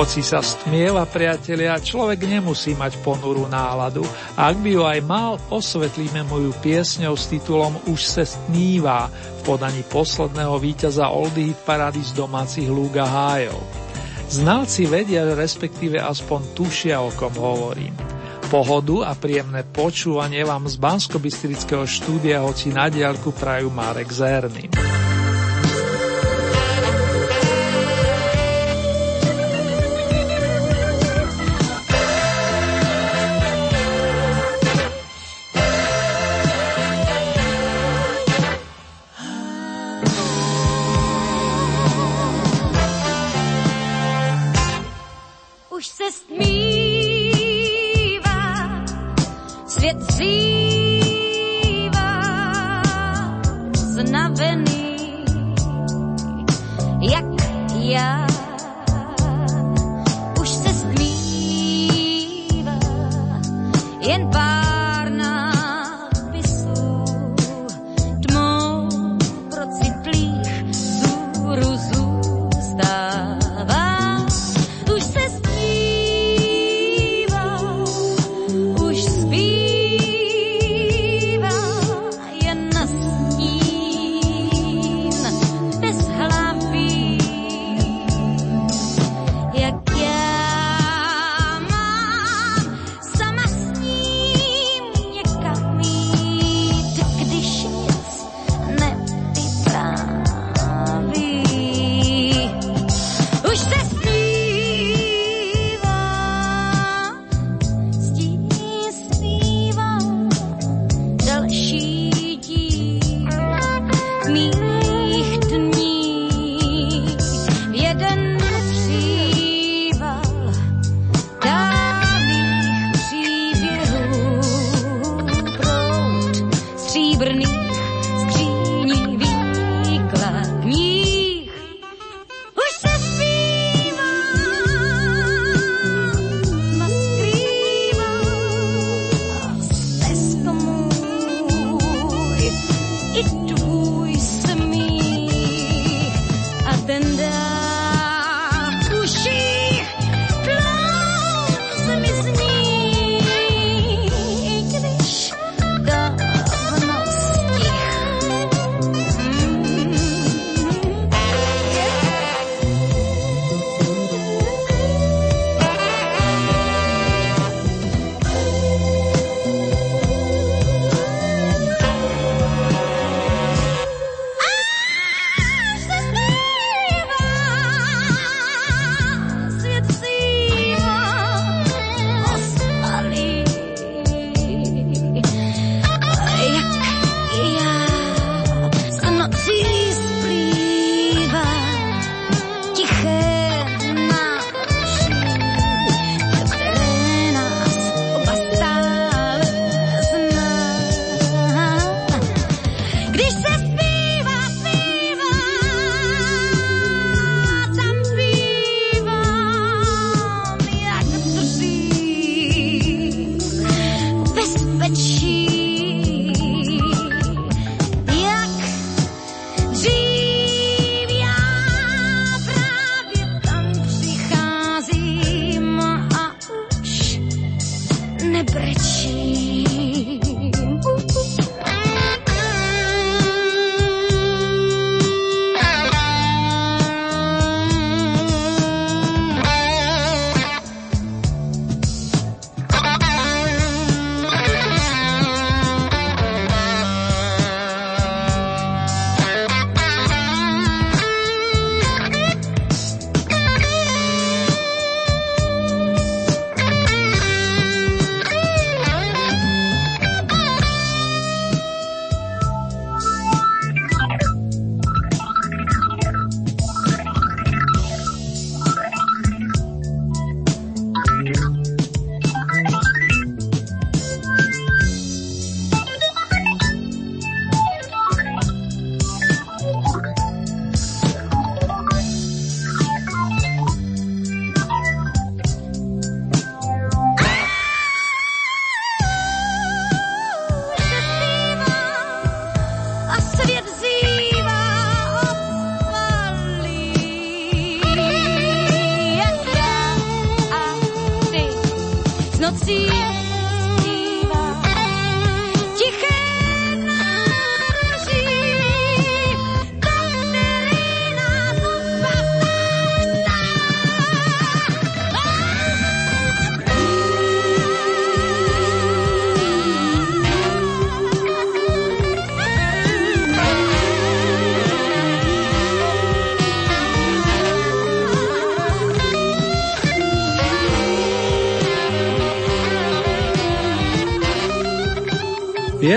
Hoci 0.00 0.24
sa 0.24 0.40
stmieva, 0.40 1.04
priatelia, 1.04 1.76
človek 1.76 2.24
nemusí 2.24 2.72
mať 2.72 3.04
ponurú 3.04 3.44
náladu. 3.52 4.00
A 4.32 4.48
ak 4.48 4.56
by 4.64 4.70
ju 4.72 4.82
aj 4.88 5.00
mal, 5.04 5.36
osvetlíme 5.52 6.24
moju 6.24 6.56
piesňou 6.64 7.12
s 7.12 7.28
titulom 7.28 7.76
Už 7.84 8.00
se 8.00 8.24
stmívá 8.24 9.12
v 9.12 9.40
podaní 9.44 9.84
posledného 9.92 10.56
víťaza 10.56 11.12
Oldy 11.12 11.52
Hit 11.52 11.60
Parady 11.68 12.00
z 12.00 12.16
domácich 12.16 12.72
Lúga 12.72 13.04
Hájov. 13.04 13.60
Znalci 14.32 14.88
vedia, 14.88 15.36
respektíve 15.36 16.00
aspoň 16.00 16.56
tušia, 16.56 17.04
o 17.04 17.12
kom 17.12 17.36
hovorím. 17.36 17.92
Pohodu 18.48 19.04
a 19.04 19.12
príjemné 19.12 19.68
počúvanie 19.68 20.48
vám 20.48 20.64
z 20.64 20.80
bansko 20.80 21.20
štúdia 21.84 22.40
hoci 22.40 22.72
na 22.72 22.88
diaľku 22.88 23.36
prajú 23.36 23.68
Marek 23.68 24.08
Zerný. 24.08 24.89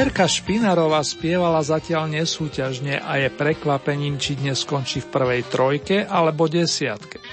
Jierka 0.03 0.27
Špinarová 0.27 0.99
spievala 0.99 1.63
zatiaľ 1.63 2.11
nesúťažne 2.11 2.99
a 2.99 3.23
je 3.23 3.31
prekvapením, 3.31 4.19
či 4.19 4.35
dnes 4.35 4.59
skončí 4.59 4.99
v 4.99 5.07
prvej 5.07 5.41
trojke 5.47 6.03
alebo 6.03 6.51
desiatke. 6.51 7.23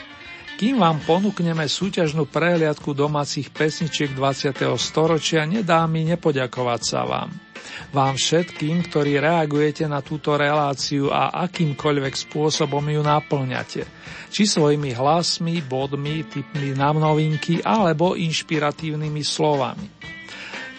Kým 0.55 0.79
vám 0.79 1.03
ponúkneme 1.03 1.67
súťažnú 1.67 2.31
prehliadku 2.31 2.95
domácich 2.95 3.51
pesničiek 3.51 4.15
20. 4.15 4.55
storočia, 4.79 5.51
nedá 5.51 5.83
mi 5.91 6.07
nepoďakovať 6.15 6.81
sa 6.87 7.03
vám. 7.11 7.35
Vám 7.91 8.15
všetkým, 8.15 8.87
ktorí 8.87 9.19
reagujete 9.19 9.91
na 9.91 9.99
túto 9.99 10.39
reláciu 10.39 11.11
a 11.11 11.35
akýmkoľvek 11.51 12.15
spôsobom 12.15 12.87
ju 12.87 13.03
naplňate. 13.03 13.83
Či 14.31 14.47
svojimi 14.47 14.95
hlasmi, 14.95 15.59
bodmi, 15.67 16.23
typmi 16.23 16.79
na 16.79 16.95
novinky 16.95 17.67
alebo 17.67 18.15
inšpiratívnymi 18.15 19.23
slovami. 19.27 19.87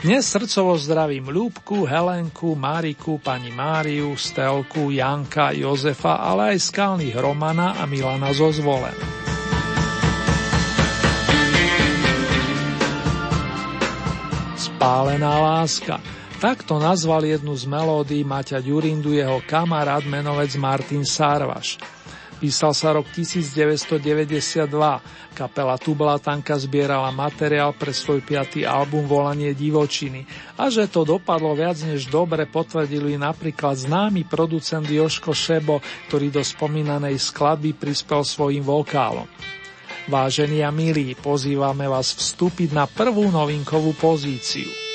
Dnes 0.02 0.26
srdcovo 0.34 0.82
zdravím 0.82 1.30
Ľúbku, 1.30 1.86
Helenku, 1.86 2.58
Mariku, 2.58 3.22
pani 3.22 3.54
Máriu, 3.54 4.18
Stelku, 4.18 4.90
Janka, 4.90 5.54
Jozefa, 5.54 6.18
ale 6.18 6.58
aj 6.58 6.74
skalných 6.74 7.14
Romana 7.22 7.78
a 7.78 7.86
Milana 7.86 8.34
zo 8.34 8.50
Zvolen. 8.50 8.98
Spálená 14.58 15.38
láska. 15.38 16.02
Takto 16.42 16.82
nazval 16.82 17.22
jednu 17.30 17.54
z 17.54 17.70
melódií 17.70 18.26
Maťa 18.26 18.58
Ďurindu 18.58 19.14
jeho 19.14 19.38
kamarát 19.46 20.02
menovec 20.02 20.58
Martin 20.58 21.06
Sárvaš. 21.06 21.78
Písal 22.42 22.74
sa 22.74 22.98
rok 22.98 23.06
1992. 23.14 24.66
Kapela 25.38 25.78
Tublatanka 25.78 26.58
zbierala 26.58 27.14
materiál 27.14 27.78
pre 27.78 27.94
svoj 27.94 28.26
piatý 28.26 28.66
album 28.66 29.06
Volanie 29.06 29.54
divočiny. 29.54 30.26
A 30.58 30.74
že 30.74 30.90
to 30.90 31.06
dopadlo 31.06 31.54
viac 31.54 31.78
než 31.86 32.10
dobre, 32.10 32.50
potvrdili 32.50 33.14
napríklad 33.14 33.78
známy 33.86 34.26
producent 34.26 34.90
Joško 34.90 35.38
Šebo, 35.38 35.86
ktorý 36.10 36.34
do 36.34 36.42
spomínanej 36.42 37.22
skladby 37.22 37.78
prispel 37.78 38.26
svojim 38.26 38.66
vokálom. 38.66 39.30
Vážení 40.10 40.66
a 40.66 40.74
milí, 40.74 41.14
pozývame 41.14 41.86
vás 41.86 42.10
vstúpiť 42.18 42.74
na 42.74 42.90
prvú 42.90 43.30
novinkovú 43.30 43.94
pozíciu. 44.02 44.91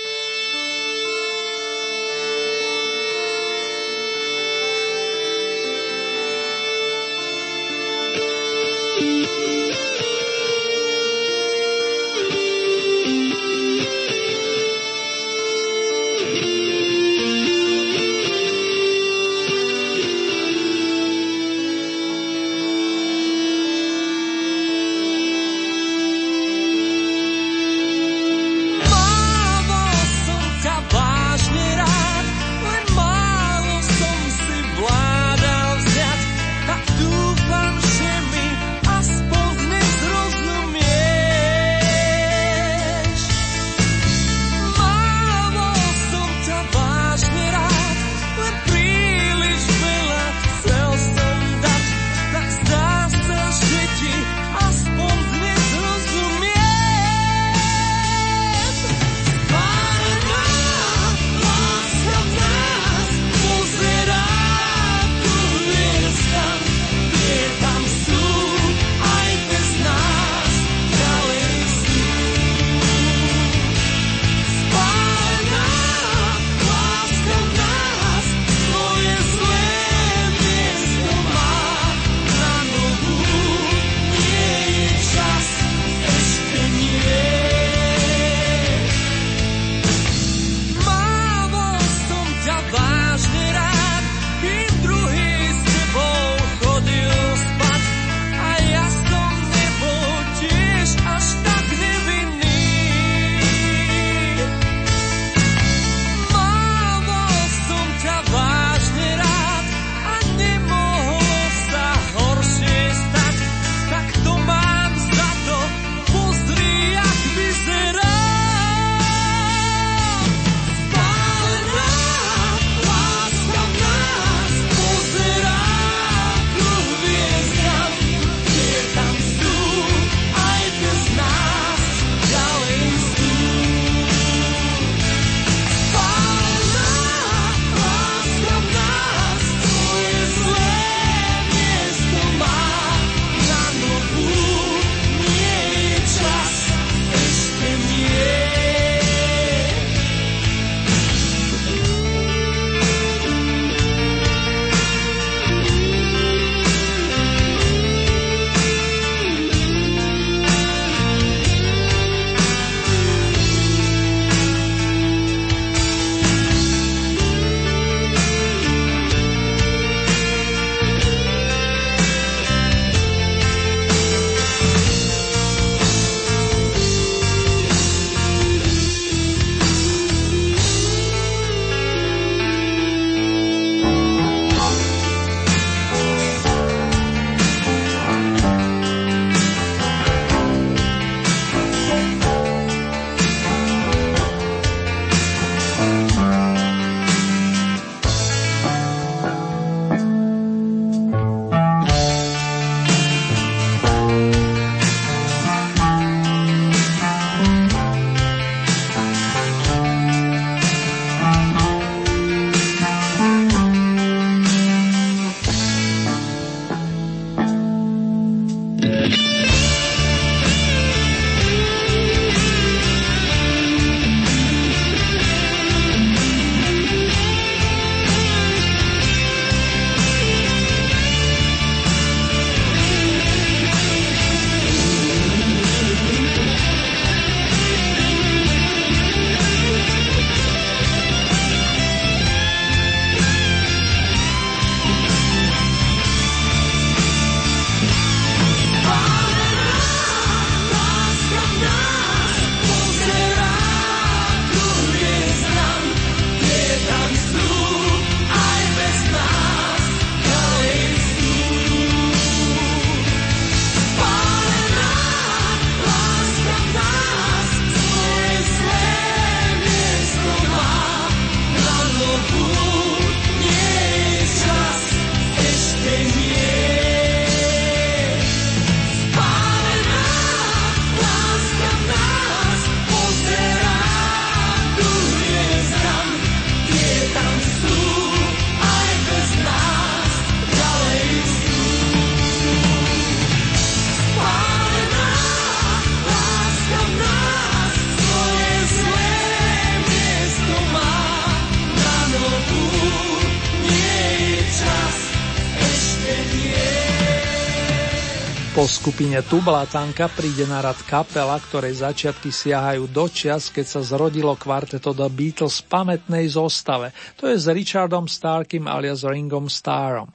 Skupine 308.87 309.19
Tublatanka 309.19 310.07
príde 310.15 310.47
na 310.47 310.63
rad 310.63 310.79
kapela, 310.87 311.35
ktorej 311.43 311.83
začiatky 311.83 312.31
siahajú 312.31 312.87
do 312.87 313.11
čias, 313.11 313.51
keď 313.51 313.67
sa 313.67 313.81
zrodilo 313.83 314.31
kvarteto 314.39 314.95
The 314.95 315.11
Beatles 315.11 315.59
v 315.59 315.75
pamätnej 315.75 316.31
zostave, 316.31 316.95
to 317.19 317.27
je 317.27 317.35
s 317.35 317.51
Richardom 317.51 318.07
Starkym 318.07 318.71
alias 318.71 319.03
Ringom 319.03 319.51
Starom. 319.51 320.07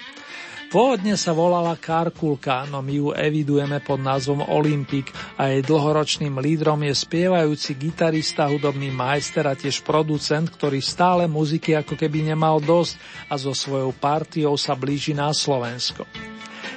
Pôvodne 0.72 1.20
sa 1.20 1.36
volala 1.36 1.76
Karkulka, 1.76 2.64
no 2.72 2.80
my 2.80 2.96
ju 2.96 3.12
evidujeme 3.12 3.84
pod 3.84 4.00
názvom 4.00 4.48
Olympic 4.48 5.12
a 5.36 5.52
jej 5.52 5.68
dlhoročným 5.68 6.40
lídrom 6.40 6.80
je 6.88 6.96
spievajúci 6.96 7.76
gitarista, 7.76 8.48
hudobný 8.48 8.88
majster 8.88 9.52
a 9.52 9.60
tiež 9.60 9.84
producent, 9.84 10.48
ktorý 10.48 10.80
stále 10.80 11.28
muziky 11.28 11.76
ako 11.76 12.00
keby 12.00 12.24
nemal 12.24 12.64
dosť 12.64 12.96
a 13.28 13.36
so 13.36 13.52
svojou 13.52 13.92
partiou 13.92 14.56
sa 14.56 14.80
blíži 14.80 15.12
na 15.12 15.36
Slovensko. 15.36 16.08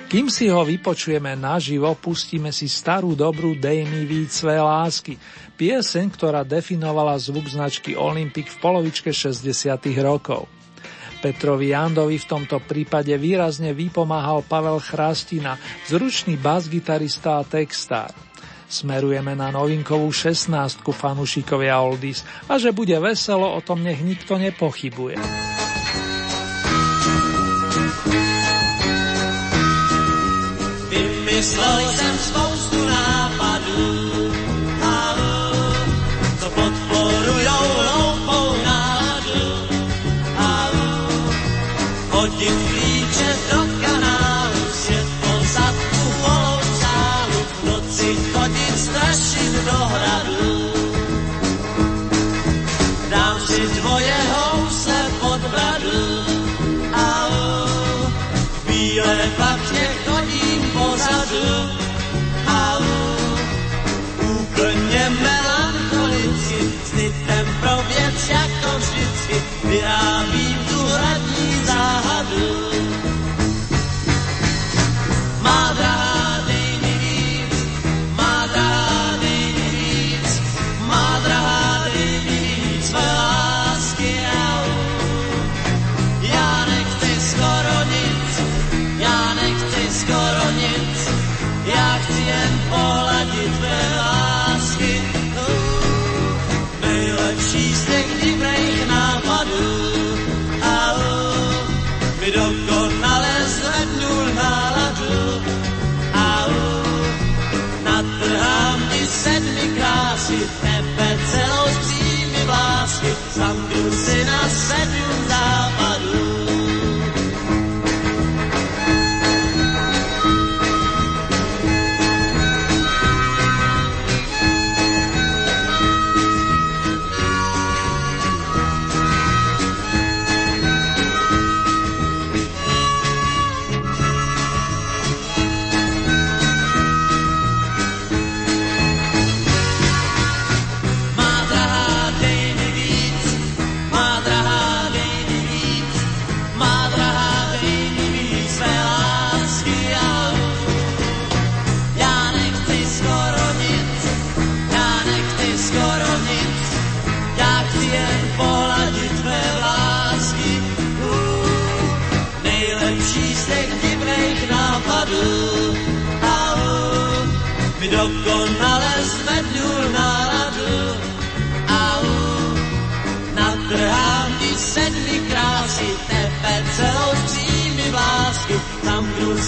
Kým 0.05 0.29
si 0.31 0.47
ho 0.53 0.63
vypočujeme 0.63 1.35
naživo, 1.35 1.91
pustíme 1.97 2.53
si 2.53 2.69
starú 2.69 3.17
dobrú 3.17 3.57
Dej 3.57 3.89
mi 3.89 4.05
své 4.29 4.61
lásky, 4.61 5.17
pieseň, 5.57 6.05
ktorá 6.13 6.45
definovala 6.45 7.17
zvuk 7.17 7.49
značky 7.49 7.97
Olympic 7.97 8.53
v 8.53 8.61
polovičke 8.61 9.11
60. 9.11 9.51
rokov. 10.05 10.47
Petrovi 11.25 11.73
Jandovi 11.73 12.21
v 12.21 12.29
tomto 12.29 12.61
prípade 12.61 13.17
výrazne 13.17 13.73
vypomáhal 13.73 14.45
Pavel 14.45 14.77
Chrastina, 14.77 15.57
zručný 15.89 16.37
basgitarista 16.37 17.41
a 17.41 17.49
textár. 17.49 18.13
Smerujeme 18.69 19.33
na 19.33 19.49
novinkovú 19.49 20.13
16 20.13 20.85
fanúšikovia 20.85 21.81
Oldies 21.81 22.29
a 22.45 22.61
že 22.61 22.77
bude 22.77 22.97
veselo, 23.01 23.57
o 23.57 23.61
tom 23.65 23.81
nech 23.81 24.05
nikto 24.05 24.37
nepochybuje. 24.37 25.17
slowly 31.43 32.14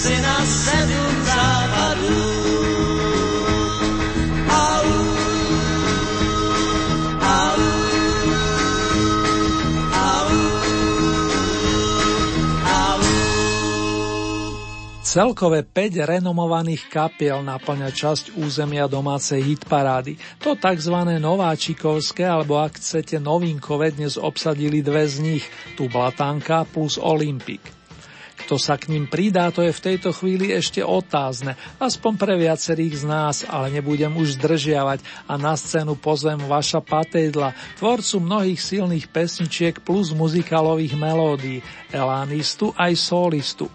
si 0.07 0.17
na 0.23 0.39
sedm 0.47 1.15
západů. 1.27 2.27
Celkové 15.17 15.65
5 15.65 16.05
renomovaných 16.05 16.93
kapiel 16.93 17.41
naplňa 17.41 17.89
časť 17.89 18.37
územia 18.37 18.85
domácej 18.85 19.41
hitparády. 19.41 20.21
To 20.45 20.53
tzv. 20.61 20.93
nováčikovské, 21.17 22.21
alebo 22.21 22.61
ak 22.61 22.77
chcete 22.77 23.17
novinkové, 23.17 23.97
dnes 23.97 24.21
obsadili 24.21 24.85
dve 24.85 25.09
z 25.09 25.17
nich, 25.25 25.45
tu 25.73 25.89
Blatanka 25.89 26.69
plus 26.69 27.01
Olympik. 27.01 27.76
Kto 28.47 28.63
sa 28.63 28.79
k 28.79 28.95
ním 28.95 29.11
pridá, 29.11 29.51
to 29.51 29.59
je 29.59 29.75
v 29.75 29.85
tejto 29.91 30.15
chvíli 30.15 30.55
ešte 30.55 30.79
otázne, 30.79 31.59
aspoň 31.83 32.13
pre 32.15 32.39
viacerých 32.39 33.03
z 33.03 33.05
nás, 33.11 33.37
ale 33.43 33.75
nebudem 33.75 34.15
už 34.15 34.39
zdržiavať 34.39 35.03
a 35.27 35.35
na 35.35 35.59
scénu 35.59 35.99
pozvem 35.99 36.39
vaša 36.47 36.79
patejdla, 36.79 37.59
tvorcu 37.83 38.23
mnohých 38.23 38.63
silných 38.63 39.11
pesničiek 39.11 39.83
plus 39.83 40.15
muzikálových 40.15 40.95
melódií, 40.95 41.59
elánistu 41.91 42.71
aj 42.79 42.95
solistu. 42.95 43.67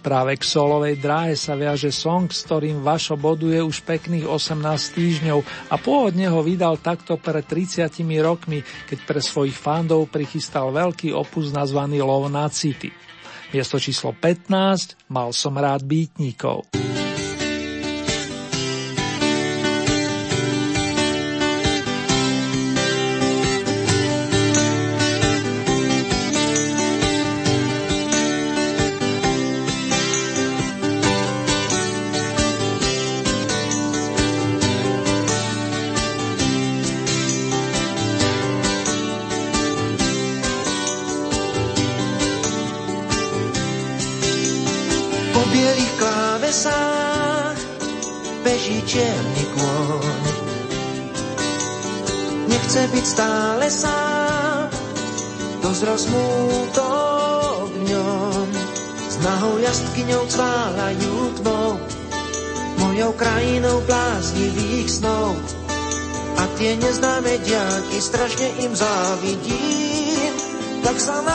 Práve 0.00 0.40
k 0.40 0.44
solovej 0.48 0.96
dráhe 1.04 1.36
sa 1.36 1.52
viaže 1.52 1.92
song, 1.92 2.32
s 2.32 2.48
ktorým 2.48 2.80
Vašo 2.80 3.20
boduje 3.20 3.60
už 3.60 3.84
pekných 3.84 4.24
18 4.24 4.56
týždňov 4.96 5.68
a 5.68 5.76
pôvodne 5.76 6.32
ho 6.32 6.40
vydal 6.40 6.80
takto 6.80 7.20
pred 7.20 7.44
30 7.44 7.92
rokmi, 8.24 8.64
keď 8.88 8.98
pre 9.04 9.20
svojich 9.20 9.56
fandov 9.56 10.08
prichystal 10.08 10.72
veľký 10.72 11.12
opus 11.12 11.52
nazvaný 11.52 12.00
Love 12.00 12.32
na 12.32 12.48
City. 12.48 13.03
Miesto 13.54 13.78
číslo 13.78 14.10
15 14.18 15.06
Mal 15.14 15.30
som 15.30 15.54
rád 15.54 15.86
býtníkov. 15.86 16.66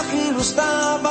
Tak 0.10 0.42
sa 0.42 1.09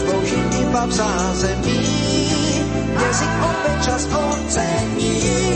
s 0.00 0.08
túžbou 0.08 0.24
žiť 0.24 0.52
iba 0.64 0.82
v 0.88 0.92
zázemí, 0.96 1.84
jazyk 2.96 3.32
opäť 3.44 3.76
čas 3.84 4.02
ocení. 4.08 5.49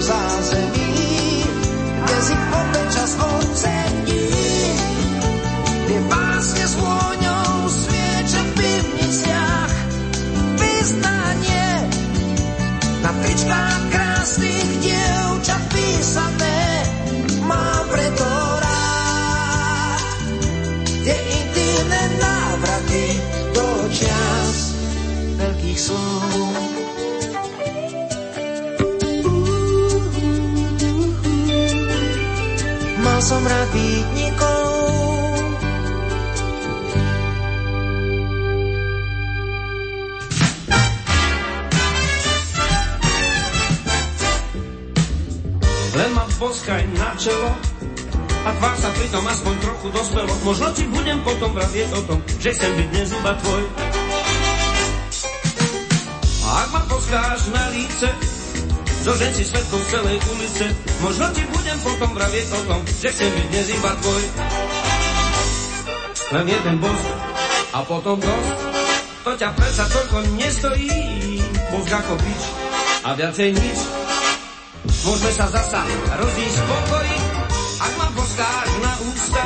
Žiť 0.00 0.08
iba 0.08 0.29
som 33.30 33.46
rád 33.46 33.70
bytnikov, 33.70 34.66
Len 45.94 46.10
ma 46.10 46.26
boskaj 46.42 46.82
na 46.98 47.14
čelo 47.14 47.54
a 48.42 48.50
tvár 48.50 48.74
sa 48.74 48.90
pritom 48.98 49.22
aspoň 49.22 49.54
trochu 49.62 49.86
dospelo. 49.94 50.32
Možno 50.42 50.66
ti 50.74 50.90
budem 50.90 51.22
potom 51.22 51.54
vravieť 51.54 51.86
o 51.94 52.02
tom, 52.10 52.18
že 52.34 52.50
chcem 52.50 52.72
byť 52.82 52.88
dnes 52.90 53.14
iba 53.14 53.32
tvoj. 53.46 53.62
A 56.42 56.66
ak 56.66 56.68
ma 56.74 56.82
poskáš 56.90 57.46
na 57.54 57.62
líce, 57.70 58.10
zožen 59.00 59.32
si 59.32 59.44
svetkou 59.44 59.80
z 59.80 59.88
celej 59.96 60.16
ulice, 60.28 60.64
možno 61.00 61.26
ti 61.32 61.42
budem 61.48 61.78
potom 61.80 62.10
vravieť 62.12 62.46
o 62.52 62.60
tom, 62.68 62.80
že 62.84 63.08
chcem 63.08 63.30
byť 63.32 63.46
dnes 63.48 63.66
iba 63.72 63.92
tvoj. 64.00 64.22
Len 66.30 66.46
jeden 66.46 66.76
bosk 66.78 67.06
a 67.74 67.78
potom 67.82 68.16
dosť, 68.20 68.58
to 69.24 69.32
ťa 69.36 69.50
predsa 69.56 69.84
toľko 69.88 70.18
nestojí, 70.36 71.00
bosk 71.72 71.90
ako 71.90 72.14
bič 72.20 72.42
a 73.04 73.08
viacej 73.16 73.48
nič. 73.56 73.78
Môžeme 75.00 75.32
sa 75.32 75.46
zasa 75.48 75.82
rozísť 76.16 76.56
v 76.60 76.66
pokoji, 76.68 77.16
ak 77.80 77.92
ma 77.96 78.08
poskáš 78.12 78.68
na 78.84 78.92
ústa. 79.08 79.42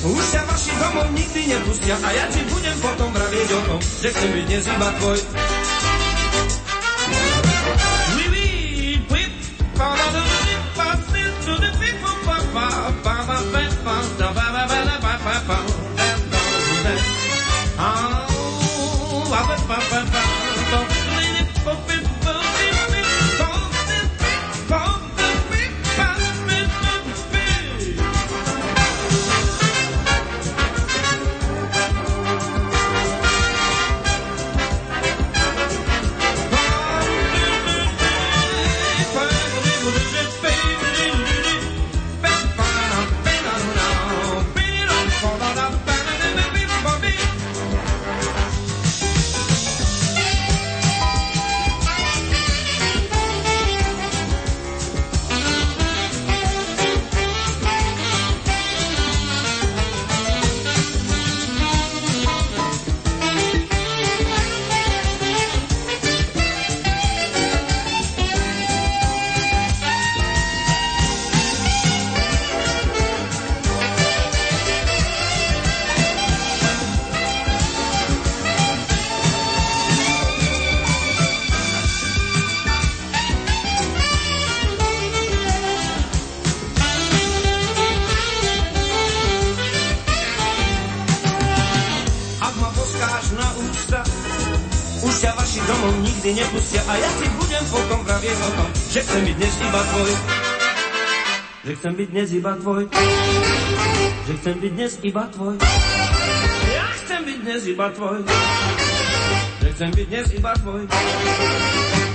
Už 0.00 0.24
ťa 0.32 0.42
vaši 0.48 0.72
domov 0.80 1.06
nikdy 1.12 1.40
nepustia 1.52 1.96
a 2.00 2.08
ja 2.14 2.24
ti 2.32 2.40
budem 2.48 2.76
potom 2.80 3.12
vravieť 3.12 3.48
o 3.52 3.60
tom, 3.68 3.80
že 3.82 4.08
chcem 4.08 4.30
byť 4.32 4.44
dnes 4.48 4.64
iba 4.64 4.88
tvoj. 4.96 5.18
Domov 95.90 96.06
nikdy 96.06 96.30
nepustia 96.38 96.82
a 96.86 96.94
ja 96.94 97.10
ti 97.18 97.26
budem 97.34 97.64
potom 97.66 97.98
vravieť 98.06 98.38
o 98.38 98.50
tom, 98.54 98.68
že 98.94 99.00
chcem 99.02 99.22
byť 99.26 99.36
dnes 99.36 99.54
iba 99.58 99.80
tvoj. 99.82 100.10
že 101.60 101.72
chcem 101.76 101.92
byť 101.92 102.08
dnes 102.10 102.28
iba 102.32 102.52
tvoj. 102.56 102.82
Že 104.26 104.32
chcem 104.38 104.56
byť 104.60 104.72
dnes 104.72 104.92
iba 105.02 105.24
tvoj. 105.34 105.54
Ja 106.70 106.86
chcem 106.94 107.20
byť 107.26 107.38
dnes 107.42 107.62
iba 107.66 107.86
tvoj. 107.90 108.18
Že 109.60 109.68
chcem 109.74 109.90
byť 109.90 110.06
dnes 110.06 110.26
iba 110.38 110.52
tvoj. 110.62 110.82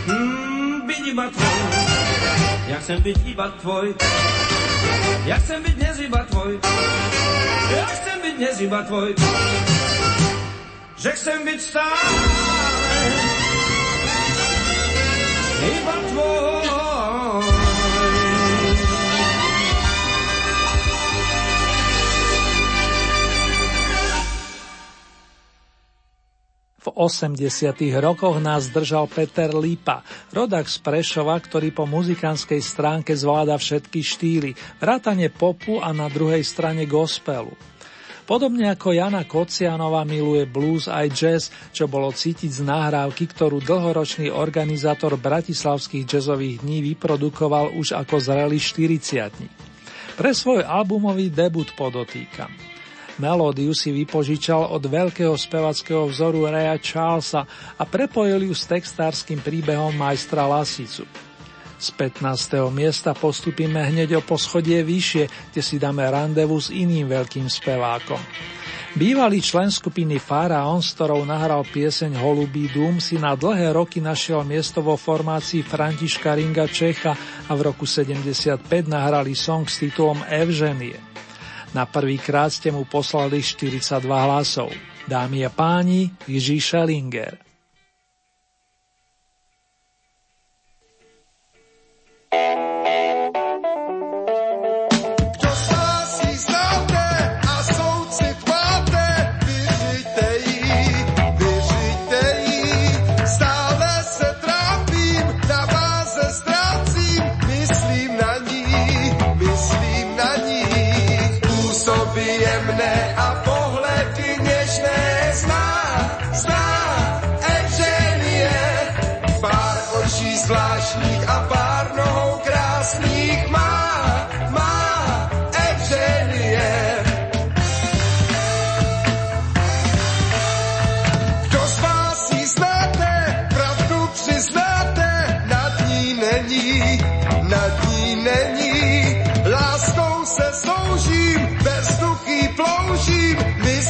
Mm, 0.07 0.77
byť 0.87 1.03
iba 1.11 1.25
tvoj. 1.35 1.55
Ja 2.65 2.77
chcem 2.81 2.99
byť 3.03 3.17
iba 3.27 3.47
tvoj. 3.59 3.87
Ja 5.27 5.35
chcem 5.43 5.59
byť 5.61 5.75
dnes 5.75 5.95
iba 5.99 6.21
tvoj. 6.31 6.51
Ja 7.75 7.85
chcem 7.91 8.17
byť 8.23 8.33
dnes 8.39 8.55
iba 8.63 8.79
tvoj. 8.87 9.09
Že 10.95 11.09
chcem 11.11 11.39
byť 11.43 11.59
stále 11.59 13.44
V 15.55 15.63
80. 26.93 27.39
rokoch 27.97 28.37
nás 28.37 28.69
držal 28.69 29.09
Peter 29.09 29.49
Lípa, 29.57 30.05
rodak 30.29 30.69
z 30.69 30.77
Prešova, 30.83 31.33
ktorý 31.39 31.73
po 31.73 31.89
muzikánskej 31.89 32.61
stránke 32.61 33.17
zvláda 33.17 33.57
všetky 33.57 34.05
štýly, 34.05 34.53
vrátane 34.77 35.33
popu 35.33 35.81
a 35.81 35.89
na 35.95 36.11
druhej 36.11 36.45
strane 36.45 36.85
gospelu. 36.85 37.74
Podobne 38.25 38.73
ako 38.73 38.89
Jana 38.89 39.21
Kocianova 39.21 40.01
miluje 40.01 40.49
blues 40.49 40.89
aj 40.89 41.07
jazz, 41.13 41.53
čo 41.69 41.85
bolo 41.85 42.09
cítiť 42.09 42.57
z 42.57 42.61
nahrávky, 42.65 43.29
ktorú 43.29 43.61
dlhoročný 43.61 44.33
organizátor 44.33 45.13
Bratislavských 45.13 46.09
jazzových 46.09 46.65
dní 46.65 46.81
vyprodukoval 46.89 47.77
už 47.77 47.93
ako 47.93 48.17
zrelý 48.17 48.57
40 48.57 50.17
Pre 50.17 50.31
svoj 50.33 50.65
albumový 50.65 51.29
debut 51.29 51.69
podotýkam. 51.77 52.49
Melódiu 53.21 53.77
si 53.77 53.93
vypožičal 53.93 54.73
od 54.73 54.81
veľkého 54.81 55.37
spevackého 55.37 56.09
vzoru 56.09 56.49
Raya 56.49 56.81
Charlesa 56.81 57.45
a 57.77 57.83
prepojil 57.85 58.49
ju 58.49 58.57
s 58.57 58.65
textárským 58.65 59.37
príbehom 59.37 59.93
majstra 59.93 60.49
Lasicu. 60.49 61.05
Z 61.75 61.91
15. 61.99 62.71
miesta 62.71 63.11
postupíme 63.11 63.83
hneď 63.83 64.17
o 64.17 64.21
poschodie 64.23 64.79
vyššie, 64.81 65.51
kde 65.51 65.61
si 65.61 65.75
dáme 65.75 66.07
randevu 66.07 66.55
s 66.55 66.71
iným 66.71 67.11
veľkým 67.11 67.51
spevákom. 67.51 68.19
Bývalý 68.95 69.43
člen 69.43 69.67
skupiny 69.67 70.23
Faraon, 70.23 70.79
s 70.79 70.95
ktorou 70.95 71.27
nahral 71.27 71.67
pieseň 71.67 72.15
Holubý 72.15 72.71
dům, 72.71 73.03
si 73.03 73.19
na 73.19 73.35
dlhé 73.35 73.75
roky 73.75 73.99
našiel 73.99 74.47
miesto 74.47 74.79
vo 74.79 74.95
formácii 74.95 75.67
Františka 75.67 76.31
Ringa 76.31 76.63
Čecha 76.71 77.11
a 77.43 77.51
v 77.51 77.61
roku 77.75 77.83
75 77.83 78.63
nahrali 78.87 79.35
song 79.35 79.67
s 79.67 79.83
titulom 79.83 80.23
Evženie. 80.31 80.95
Na 81.75 81.83
prvý 81.83 82.15
krát 82.23 82.55
ste 82.55 82.71
mu 82.71 82.87
poslali 82.87 83.43
42 83.43 83.99
hlasov. 84.07 84.71
Dámy 85.11 85.43
a 85.43 85.51
páni, 85.51 86.15
Jiří 86.23 86.63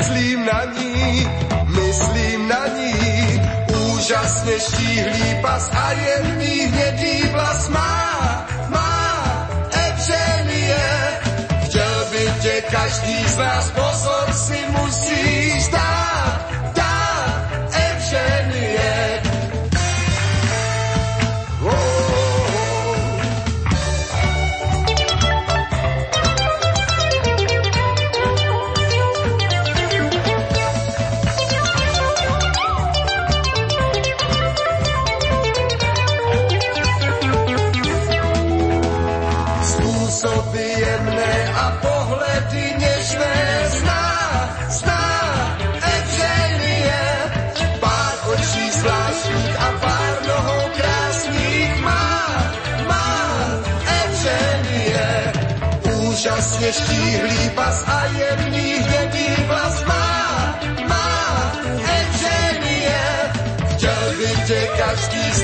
Šelinger. 0.06 0.56
úžasne 4.06 4.56
štíhlý 4.62 5.42
pas 5.42 5.66
a 5.74 5.86
jemný 5.98 6.70
hnedý 6.70 7.26
vlas 7.34 7.70
má, 7.74 7.98
má 8.70 8.94
Evženie. 9.74 10.86
Chtěl 11.66 11.96
by 12.12 12.24
tě 12.42 12.56
každý 12.70 13.18
z 13.28 13.38
nás, 13.38 13.66
pozor 13.74 14.28
si 14.34 14.60
musíš 14.78 15.68
dát 15.74 16.65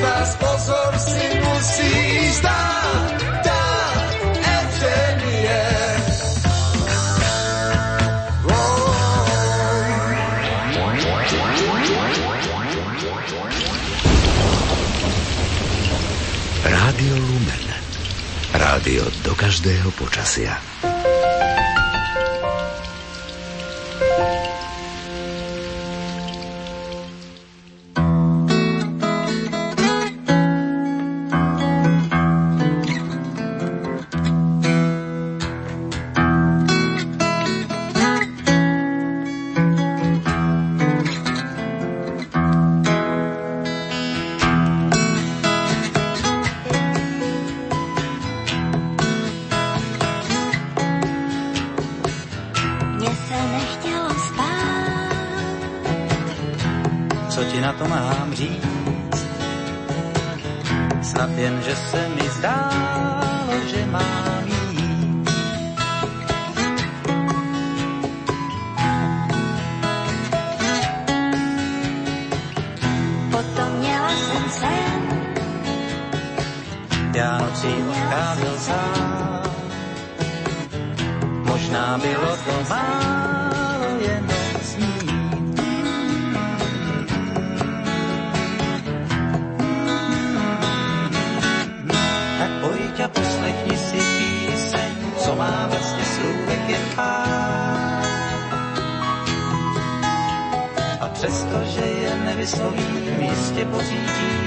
nás, 0.01 0.35
pozor 0.35 0.91
si 0.97 1.25
musíš 1.45 2.41
Evženie. 4.41 5.63
Rádio 16.65 17.15
Lumen. 17.17 17.65
Rádio 18.51 19.03
do 19.23 19.33
každého 19.37 19.89
počasia. 19.95 20.70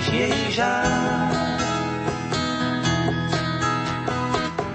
Pocítíš 0.05 0.13
její 0.13 0.53
žár. 0.53 1.31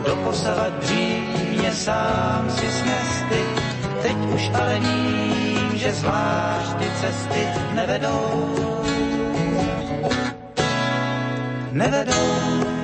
Doposavat 0.06 0.74
břímě 0.74 1.72
sám 1.72 2.50
si 2.50 2.66
snesty, 2.72 3.44
teď 4.02 4.16
už 4.36 4.50
ale 4.54 4.80
vím, 4.80 5.78
že 5.78 5.94
zvlášť 5.94 6.78
ty 6.78 6.86
cesty 7.02 7.48
nevedou. 7.74 8.56
Nevedou. 11.72 12.79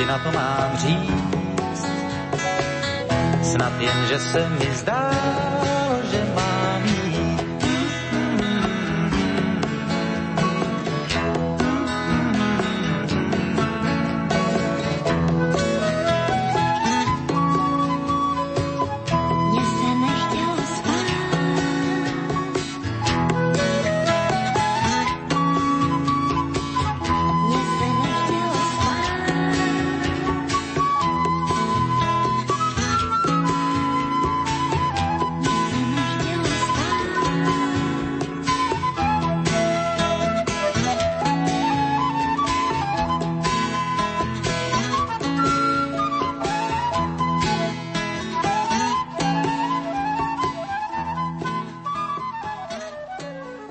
Ti 0.00 0.06
na 0.06 0.18
to 0.18 0.32
mám 0.32 0.76
říct. 0.76 1.84
Snad 3.42 3.80
jen, 3.80 4.06
že 4.08 4.18
se 4.18 4.48
mi 4.48 4.70
zdá, 4.74 5.10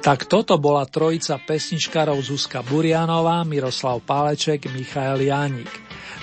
Tak 0.10 0.26
toto 0.26 0.58
bola 0.58 0.90
trojica 0.90 1.38
pesničkarov 1.38 2.18
Zuzka 2.26 2.66
Burianová, 2.66 3.46
Miroslav 3.46 4.02
Páleček, 4.02 4.66
Michael 4.74 5.22
Jánik. 5.22 5.70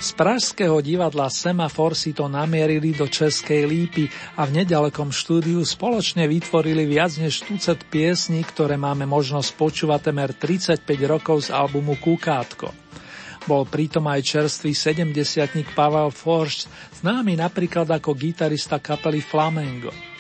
Z 0.03 0.11
pražského 0.19 0.83
divadla 0.83 1.31
Semafor 1.31 1.95
si 1.95 2.11
to 2.11 2.27
namierili 2.27 2.91
do 2.99 3.07
Českej 3.07 3.63
lípy 3.63 4.11
a 4.35 4.43
v 4.43 4.59
nedalekom 4.59 5.15
štúdiu 5.15 5.63
spoločne 5.63 6.27
vytvorili 6.27 6.83
viac 6.83 7.15
než 7.23 7.47
tucet 7.47 7.87
piesní, 7.87 8.43
ktoré 8.43 8.75
máme 8.75 9.07
možnosť 9.07 9.55
počúvať 9.55 10.11
temer 10.11 10.35
35 10.35 10.83
rokov 11.07 11.47
z 11.47 11.55
albumu 11.55 11.95
Kukátko. 12.03 12.75
Bol 13.47 13.71
pritom 13.71 14.11
aj 14.11 14.27
čerstvý 14.27 14.75
70 14.75 15.15
Pavel 15.79 16.11
Forst, 16.11 16.67
známy 17.07 17.39
napríklad 17.39 17.87
ako 17.87 18.19
gitarista 18.19 18.83
kapely 18.83 19.23
Flamengo. 19.23 20.16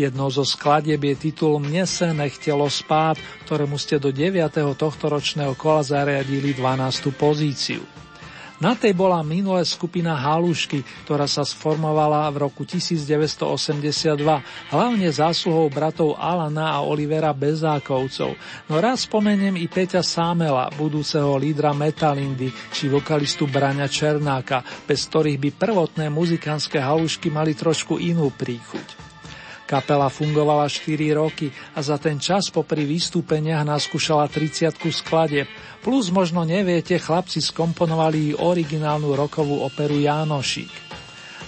Jednou 0.00 0.32
zo 0.32 0.48
skladieb 0.48 1.04
je 1.12 1.28
titul 1.28 1.60
Mne 1.60 1.84
se 1.84 2.08
nechtelo 2.16 2.64
spát, 2.72 3.20
ktorému 3.44 3.76
ste 3.76 4.00
do 4.00 4.08
9. 4.08 4.48
tohto 4.72 5.12
ročného 5.12 5.52
kola 5.60 5.84
zariadili 5.84 6.56
12. 6.56 7.12
pozíciu. 7.12 7.84
Na 8.60 8.76
tej 8.76 8.96
bola 8.96 9.20
minulé 9.20 9.64
skupina 9.64 10.16
Halušky, 10.16 10.84
ktorá 11.04 11.28
sa 11.28 11.44
sformovala 11.44 12.28
v 12.32 12.48
roku 12.48 12.64
1982, 12.64 14.20
hlavne 14.72 15.08
zásluhou 15.08 15.68
bratov 15.72 16.16
Alana 16.16 16.76
a 16.76 16.84
Olivera 16.84 17.32
Bezákovcov. 17.36 18.36
No 18.68 18.74
raz 18.80 19.04
spomeniem 19.04 19.56
i 19.60 19.68
Peťa 19.68 20.00
Sámela, 20.00 20.68
budúceho 20.76 21.36
lídra 21.40 21.76
Metalindy, 21.76 22.52
či 22.72 22.88
vokalistu 22.88 23.48
Braňa 23.48 23.88
Černáka, 23.88 24.64
bez 24.84 25.08
ktorých 25.08 25.40
by 25.40 25.50
prvotné 25.56 26.06
muzikánske 26.12 26.80
halušky 26.80 27.32
mali 27.32 27.52
trošku 27.56 27.96
inú 27.96 28.28
príchuť. 28.32 29.09
Kapela 29.70 30.10
fungovala 30.10 30.66
4 30.66 31.14
roky 31.14 31.46
a 31.46 31.78
za 31.78 31.94
ten 31.94 32.18
čas 32.18 32.50
popri 32.50 32.82
vystúpeniach 32.82 33.62
naskúšala 33.62 34.26
30 34.26 34.74
skladeb, 34.90 35.46
plus 35.78 36.10
možno 36.10 36.42
neviete, 36.42 36.98
chlapci 36.98 37.38
skomponovali 37.38 38.34
originálnu 38.34 39.14
rokovú 39.14 39.62
operu 39.62 40.02
Jánošík. 40.02 40.90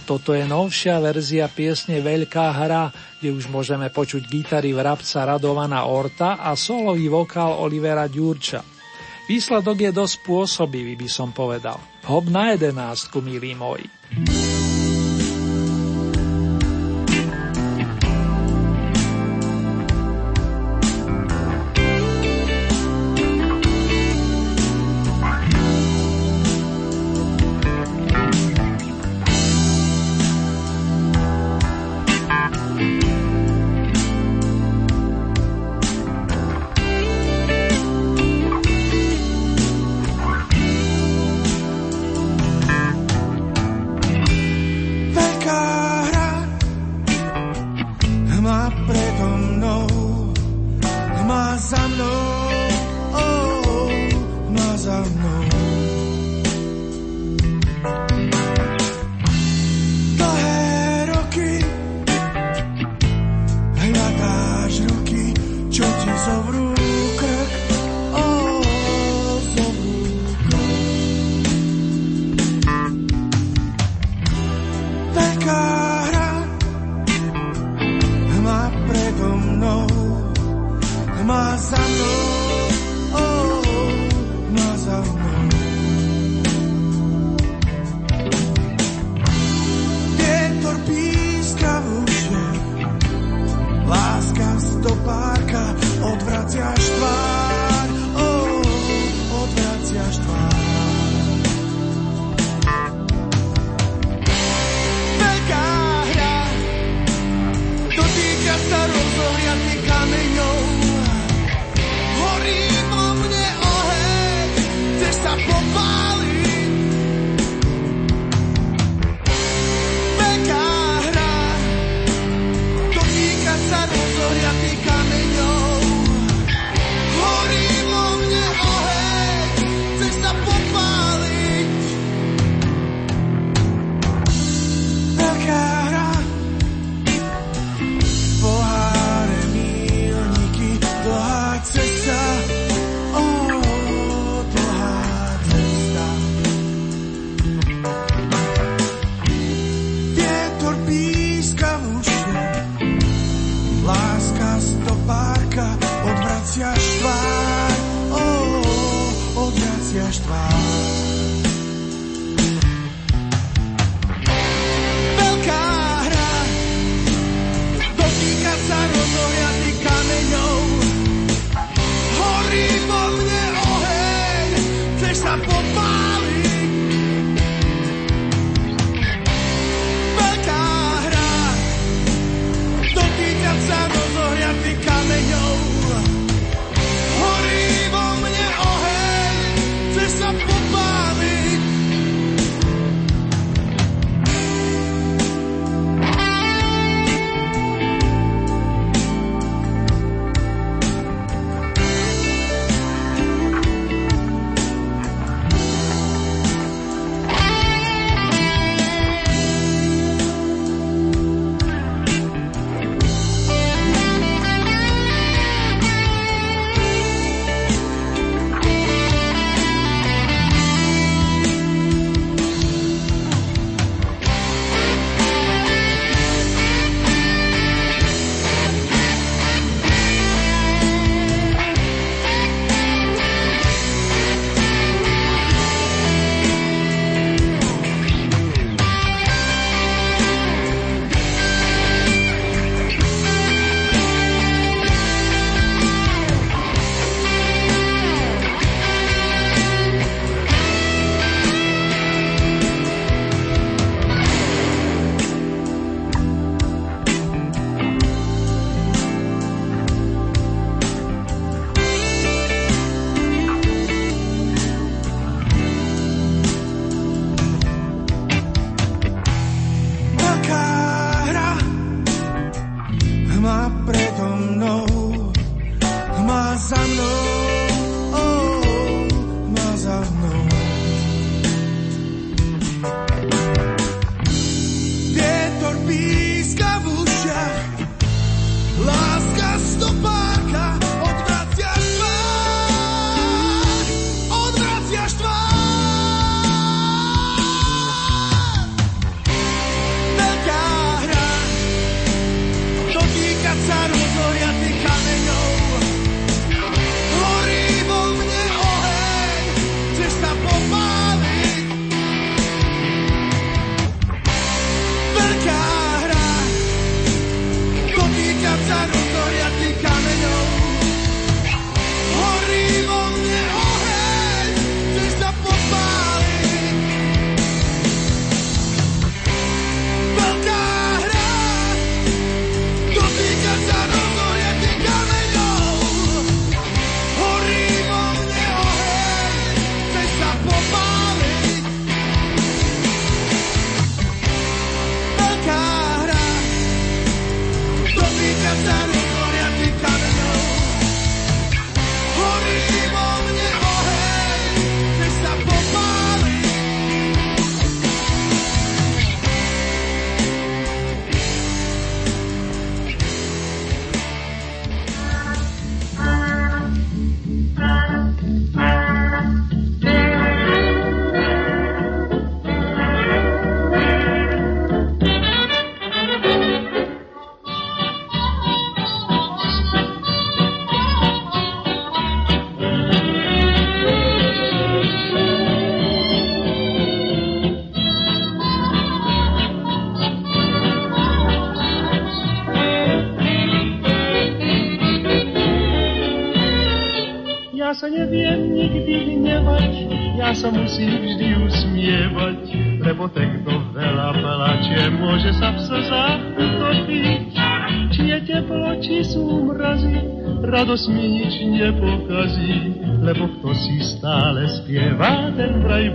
Toto 0.07 0.39
je 0.39 0.47
novšia 0.47 1.03
verzia 1.03 1.51
piesne 1.51 1.99
Veľká 1.99 2.55
hra, 2.63 2.95
kde 3.19 3.35
už 3.35 3.51
môžeme 3.51 3.91
počuť 3.91 4.31
gitary 4.31 4.71
vrabca 4.71 5.27
Radovana 5.27 5.91
Orta 5.91 6.39
a 6.39 6.55
solový 6.55 7.11
vokál 7.11 7.59
Olivera 7.59 8.07
Ďurča. 8.07 8.63
Výsledok 9.27 9.79
je 9.83 9.91
dosť 9.91 10.17
pôsobivý, 10.23 10.95
by 10.95 11.09
som 11.11 11.35
povedal. 11.35 11.79
Hop 12.07 12.31
na 12.31 12.55
jedenástku, 12.55 13.19
milí 13.19 13.55
moji. 13.59 14.02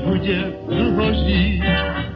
Bude 0.08 0.40
dlho 0.72 1.08
žiť. 1.28 1.60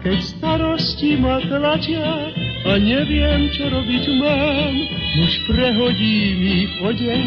Keď 0.02 0.20
starosti 0.34 1.20
ma 1.22 1.38
tlačia 1.46 2.34
a 2.66 2.72
neviem, 2.82 3.54
čo 3.54 3.70
robiť 3.70 4.04
mám, 4.18 4.74
už 5.22 5.32
prehodím 5.46 6.38
ich 6.42 6.74
o 6.82 6.90
deň 6.90 7.26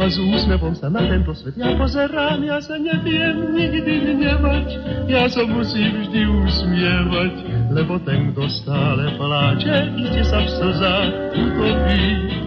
a 0.00 0.04
s 0.08 0.16
úsmevom 0.16 0.72
sa 0.72 0.88
na 0.88 1.04
tento 1.04 1.34
svet 1.36 1.58
ja 1.58 1.74
pozerám, 1.76 2.40
ja 2.46 2.62
sa 2.62 2.80
neviem 2.80 3.52
nikdy 3.52 4.14
hnevať, 4.14 4.68
ja 5.10 5.28
sa 5.28 5.44
musím 5.44 6.00
vždy 6.06 6.20
usmievať, 6.30 7.34
lebo 7.74 8.00
ten, 8.06 8.32
kto 8.32 8.48
stále 8.64 9.12
pláče, 9.18 9.76
iste 9.98 10.22
sa 10.24 10.38
v 10.40 10.48
slzách 10.48 11.10
utopí. 11.36 12.43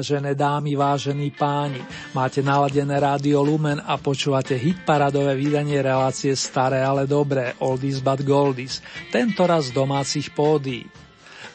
Vážené 0.00 0.32
dámy, 0.32 0.80
vážení 0.80 1.28
páni, 1.28 1.76
máte 2.16 2.40
naladené 2.40 2.96
rádio 2.96 3.44
Lumen 3.44 3.84
a 3.84 4.00
počúvate 4.00 4.56
hitparadové 4.56 5.36
vydanie 5.36 5.76
relácie 5.76 6.32
Staré, 6.32 6.80
ale 6.80 7.04
dobré, 7.04 7.52
Oldies 7.60 8.00
but 8.00 8.24
Goldies, 8.24 8.80
tento 9.12 9.44
raz 9.44 9.68
z 9.68 9.76
domácich 9.76 10.32
pódií. 10.32 10.88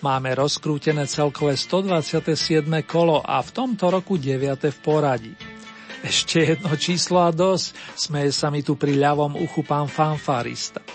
Máme 0.06 0.38
rozkrútené 0.38 1.10
celkové 1.10 1.58
127. 1.58 2.70
kolo 2.86 3.26
a 3.26 3.42
v 3.42 3.50
tomto 3.50 3.90
roku 3.90 4.22
9. 4.22 4.38
v 4.70 4.78
poradí. 4.78 5.34
Ešte 6.06 6.54
jedno 6.54 6.78
číslo 6.78 7.26
a 7.26 7.34
dosť, 7.34 7.98
smeje 7.98 8.30
sa 8.30 8.54
mi 8.54 8.62
tu 8.62 8.78
pri 8.78 8.94
ľavom 8.94 9.42
uchu 9.42 9.66
pán 9.66 9.90
fanfarista. 9.90 10.86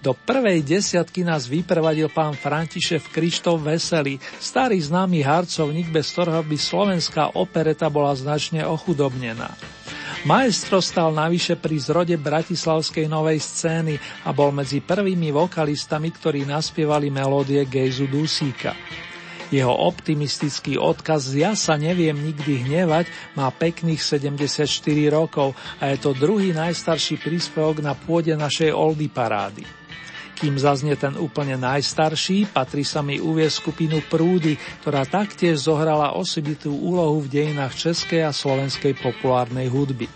Do 0.00 0.16
prvej 0.16 0.64
desiatky 0.64 1.20
nás 1.20 1.44
vyprevadil 1.44 2.08
pán 2.08 2.32
František 2.32 3.12
Krištof 3.12 3.60
Veselý, 3.60 4.16
starý 4.40 4.80
známy 4.80 5.20
harcovník, 5.20 5.92
bez 5.92 6.16
ktorého 6.16 6.40
by 6.40 6.56
slovenská 6.56 7.36
opereta 7.36 7.92
bola 7.92 8.16
značne 8.16 8.64
ochudobnená. 8.64 9.52
Maestro 10.24 10.80
stal 10.80 11.12
navyše 11.12 11.52
pri 11.60 11.76
zrode 11.76 12.16
bratislavskej 12.16 13.12
novej 13.12 13.44
scény 13.44 14.00
a 14.24 14.32
bol 14.32 14.48
medzi 14.56 14.80
prvými 14.80 15.36
vokalistami, 15.36 16.08
ktorí 16.08 16.48
naspievali 16.48 17.12
melódie 17.12 17.60
Gejzu 17.68 18.08
Dusíka. 18.08 18.72
Jeho 19.52 19.74
optimistický 19.84 20.80
odkaz 20.80 21.28
Ja 21.36 21.52
sa 21.52 21.76
neviem 21.76 22.16
nikdy 22.16 22.64
hnevať 22.64 23.36
má 23.36 23.52
pekných 23.52 24.00
74 24.00 24.64
rokov 25.12 25.52
a 25.76 25.92
je 25.92 25.96
to 26.00 26.16
druhý 26.16 26.56
najstarší 26.56 27.20
príspevok 27.20 27.84
na 27.84 27.92
pôde 27.92 28.32
našej 28.32 28.72
Oldy 28.72 29.12
parády. 29.12 29.79
Kým 30.40 30.56
zaznie 30.56 30.96
ten 30.96 31.20
úplne 31.20 31.60
najstarší, 31.60 32.48
patrí 32.48 32.80
sa 32.80 33.04
mi 33.04 33.20
uvie 33.20 33.44
skupinu 33.52 34.00
Prúdy, 34.08 34.56
ktorá 34.80 35.04
taktiež 35.04 35.68
zohrala 35.68 36.16
osobitú 36.16 36.72
úlohu 36.72 37.20
v 37.20 37.28
dejinách 37.28 37.76
českej 37.76 38.24
a 38.24 38.32
slovenskej 38.32 38.96
populárnej 39.04 39.68
hudby. 39.68 40.08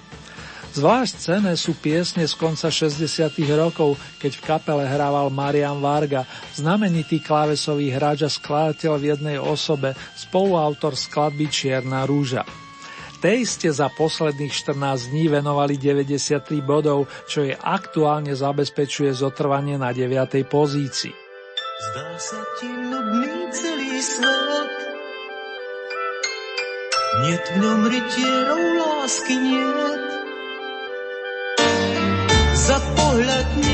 Zvlášť 0.75 1.15
cené 1.21 1.53
sú 1.61 1.77
piesne 1.77 2.25
z 2.25 2.35
konca 2.41 2.73
60. 2.73 3.05
rokov, 3.53 4.01
keď 4.17 4.33
v 4.33 4.45
kapele 4.49 4.89
hrával 4.89 5.29
Marian 5.29 5.79
Varga, 5.85 6.25
znamenitý 6.57 7.21
klávesový 7.21 7.93
hráč 7.93 8.25
a 8.25 8.31
skladateľ 8.33 8.93
v 8.97 9.05
jednej 9.13 9.37
osobe, 9.37 9.93
spoluautor 10.17 10.97
skladby 10.97 11.53
Čierna 11.53 12.09
rúža. 12.09 12.64
Tej 13.25 13.41
ste 13.49 13.73
za 13.73 13.89
posledných 13.89 14.53
14 14.53 15.09
dní 15.09 15.33
venovali 15.33 15.81
93 15.81 16.61
bodov, 16.61 17.09
čo 17.25 17.41
je 17.41 17.57
aktuálne 17.57 18.37
zabezpečuje 18.37 19.17
zotrvanie 19.17 19.81
na 19.81 19.97
9. 19.97 20.45
pozícii. 20.45 21.17
Zdá 21.89 22.21
sa 22.21 22.45
ti 22.61 22.69
nudný 22.69 23.49
celý 23.49 23.97
svet, 24.05 24.73
Niet 27.25 27.45
v 27.49 27.57
ňom 27.65 27.81
rytierov 27.89 28.65
lásky 28.77 29.37
niet. 29.41 30.05
Za 32.53 32.77
pohľad 32.93 33.47
nikto 33.57 33.74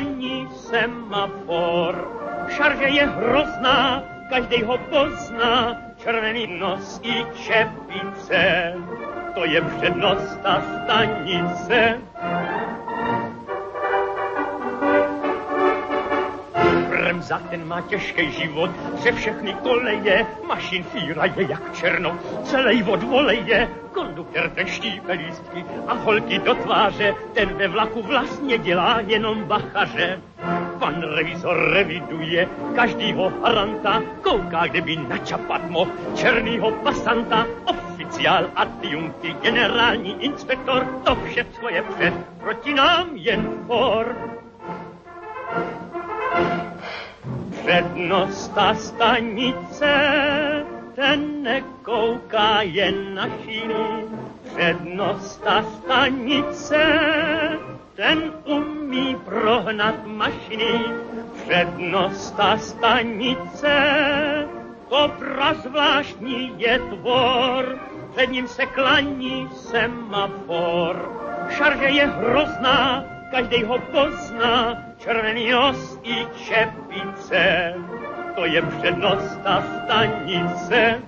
klaní 0.00 0.48
semafor. 0.56 2.08
Šarže 2.48 2.84
je 2.84 3.06
hrozná, 3.06 4.04
každý 4.30 4.62
ho 4.62 4.78
pozná, 4.78 5.76
červený 5.96 6.46
nos 6.46 7.00
i 7.02 7.26
čepice. 7.36 8.74
To 9.34 9.44
je 9.44 9.60
přednosta 9.60 10.62
stanice. 10.62 12.00
Bremza, 16.88 17.38
ten 17.50 17.68
má 17.68 17.80
těžký 17.80 18.32
život, 18.32 18.70
že 19.02 19.12
všechny 19.12 19.54
koleje, 19.54 20.26
mašin 20.48 20.82
fíra 20.82 21.24
je 21.24 21.46
jak 21.48 21.74
černo, 21.76 22.18
celý 22.44 22.82
od 22.82 23.02
voleje, 23.02 23.68
konduktor 23.92 24.50
ten 24.54 24.66
štípe 24.66 25.18
a 25.86 25.94
holky 25.94 26.38
do 26.38 26.54
tváře, 26.54 27.14
ten 27.34 27.48
ve 27.48 27.68
vlaku 27.68 28.02
vlastně 28.02 28.58
dělá 28.58 29.00
jenom 29.00 29.44
bachaře. 29.44 30.20
Pan 30.78 31.02
revizor 31.02 31.70
reviduje 31.72 32.48
každýho 32.74 33.32
haranta, 33.42 34.02
kouká, 34.22 34.66
kde 34.66 34.80
by 34.80 34.96
načapat 34.96 35.70
mohl 35.70 35.90
černýho 36.14 36.70
pasanta, 36.70 37.46
oficiál, 37.64 38.50
adjunkty, 38.56 39.36
generální 39.42 40.24
inspektor, 40.24 40.86
to 41.04 41.16
všechno 41.16 41.68
je 41.68 41.82
před, 41.82 42.14
proti 42.40 42.74
nám 42.74 43.08
jen 43.12 43.50
for. 43.66 44.16
Přednosta 47.50 48.74
stanice, 48.74 49.90
ten 51.00 51.42
nekouká 51.42 52.62
jen 52.62 53.14
na 53.14 53.26
šíny. 53.28 54.04
Přednosta 54.44 55.62
stanice, 55.62 56.84
ten 57.94 58.32
umí 58.44 59.16
prohnat 59.24 60.06
mašiny. 60.06 60.80
Přednosta 61.44 62.58
stanice, 62.58 63.76
to 64.88 65.12
prazvláštní 65.18 66.52
je 66.56 66.78
tvor, 66.78 67.78
před 68.12 68.26
ním 68.26 68.48
se 68.48 68.66
klaní 68.66 69.48
semafor. 69.56 71.16
Šarže 71.50 71.84
je 71.84 72.06
hrozná, 72.06 73.04
každý 73.30 73.64
ho 73.64 73.78
pozná, 73.78 74.84
červený 74.98 75.50
nos 75.50 75.98
i 76.02 76.26
čepice, 76.44 77.74
to 78.34 78.44
je 78.46 78.62
přednost 78.62 79.38
stanice. 79.84 81.02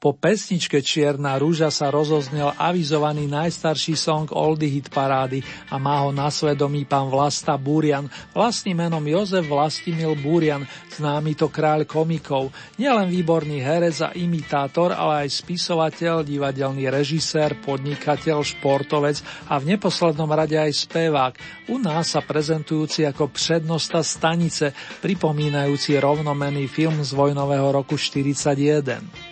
Po 0.00 0.16
pesničke 0.16 0.80
Čierna 0.80 1.36
rúža 1.36 1.68
sa 1.68 1.92
rozoznel 1.92 2.56
avizovaný 2.56 3.28
najstarší 3.28 4.00
song 4.00 4.32
Oldy 4.32 4.80
hit 4.80 4.88
parády 4.88 5.44
a 5.68 5.76
má 5.76 6.00
ho 6.00 6.08
na 6.08 6.32
svedomí 6.32 6.88
pán 6.88 7.12
Vlasta 7.12 7.52
Búrian, 7.60 8.08
vlastným 8.32 8.80
menom 8.80 9.04
Jozef 9.04 9.44
Vlastimil 9.44 10.16
Búrian, 10.16 10.64
známy 10.96 11.36
to 11.36 11.52
kráľ 11.52 11.84
komikov, 11.84 12.48
nielen 12.80 13.12
výborný 13.12 13.60
herec 13.60 14.00
a 14.00 14.16
imitátor, 14.16 14.96
ale 14.96 15.28
aj 15.28 15.44
spisovateľ, 15.44 16.24
divadelný 16.24 16.88
režisér, 16.88 17.60
podnikateľ, 17.60 18.40
športovec 18.40 19.20
a 19.52 19.60
v 19.60 19.76
neposlednom 19.76 20.32
rade 20.32 20.56
aj 20.56 20.80
spevák, 20.80 21.34
u 21.68 21.76
nás 21.76 22.16
sa 22.16 22.24
prezentujúci 22.24 23.04
ako 23.04 23.28
prednosta 23.28 24.00
stanice, 24.00 24.72
pripomínajúci 25.04 26.00
rovnomený 26.00 26.72
film 26.72 27.04
z 27.04 27.12
vojnového 27.12 27.68
roku 27.68 28.00
41. 28.00 29.29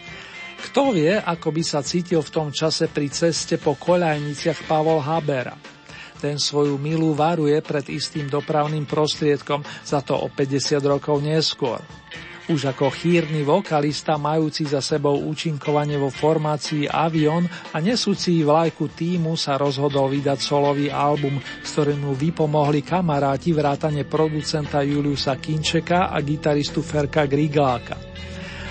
Kto 0.58 0.90
vie, 0.90 1.14
ako 1.14 1.54
by 1.54 1.62
sa 1.62 1.86
cítil 1.86 2.18
v 2.18 2.34
tom 2.34 2.48
čase 2.50 2.90
pri 2.90 3.06
ceste 3.06 3.62
po 3.62 3.78
koľajniciach 3.78 4.66
Pavol 4.66 4.98
Habera. 4.98 5.54
Ten 6.18 6.34
svoju 6.34 6.82
milú 6.82 7.14
varuje 7.14 7.62
pred 7.62 7.86
istým 7.86 8.26
dopravným 8.26 8.82
prostriedkom, 8.82 9.62
za 9.86 10.02
to 10.02 10.18
o 10.18 10.26
50 10.26 10.82
rokov 10.82 11.22
neskôr. 11.22 11.78
Už 12.48 12.64
ako 12.64 12.88
chýrny 12.88 13.44
vokalista 13.44 14.16
majúci 14.16 14.64
za 14.64 14.80
sebou 14.80 15.20
účinkovanie 15.20 16.00
vo 16.00 16.08
formácii 16.08 16.88
Avion 16.88 17.44
a 17.44 17.76
nesúci 17.76 18.40
vlajku 18.40 18.88
týmu 18.88 19.36
sa 19.36 19.60
rozhodol 19.60 20.08
vydať 20.08 20.40
solový 20.40 20.88
album, 20.88 21.36
s 21.44 21.76
ktorým 21.76 22.08
mu 22.08 22.16
vypomohli 22.16 22.80
kamaráti 22.80 23.52
vrátane 23.52 24.08
producenta 24.08 24.80
Juliusa 24.80 25.36
Kinčeka 25.36 26.08
a 26.08 26.16
gitaristu 26.24 26.80
Ferka 26.80 27.28
Grigláka. 27.28 28.00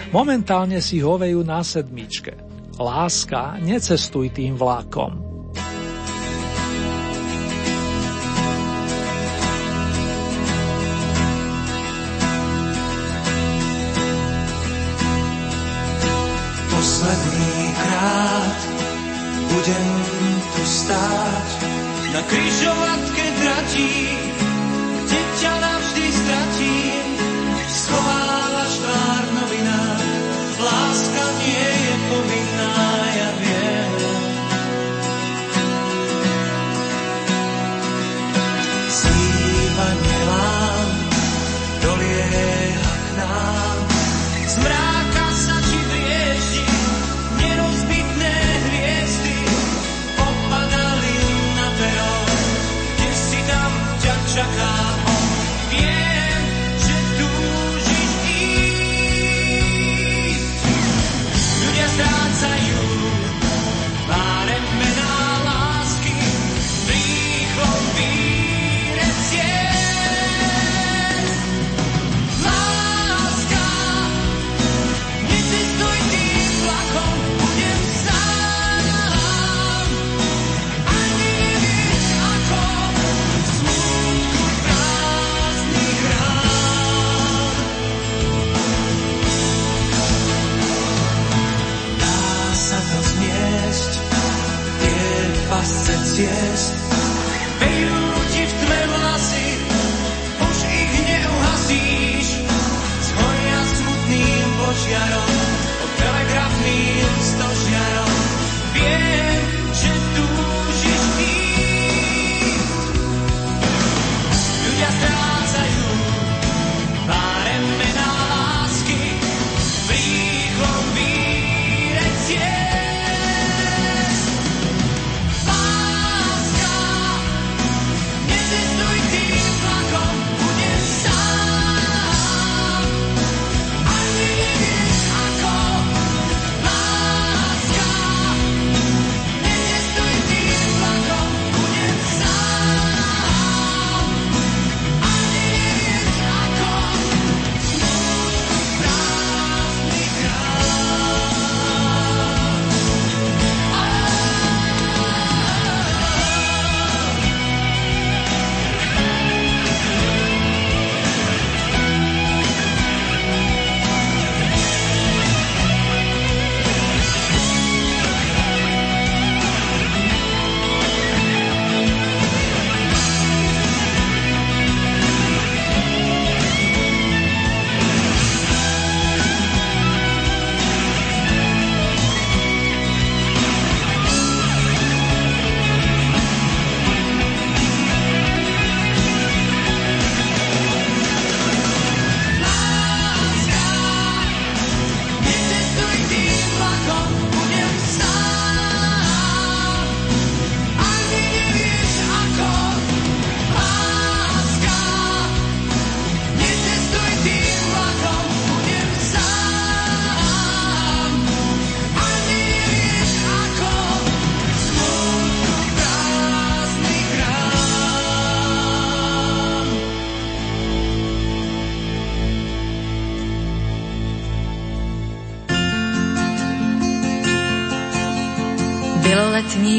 Momentálne 0.08 0.80
si 0.80 1.04
hovejú 1.04 1.44
na 1.44 1.60
sedmičke. 1.60 2.32
Láska, 2.80 3.60
necestuj 3.60 4.32
tým 4.32 4.56
vlákom. 4.56 5.20
Posledný 16.72 17.58
krát 17.76 18.60
budem 19.50 19.88
tu 20.56 20.64
stáť 20.64 21.48
na 22.16 22.22
kryžovatke 22.24 23.26
tratí 23.44 23.92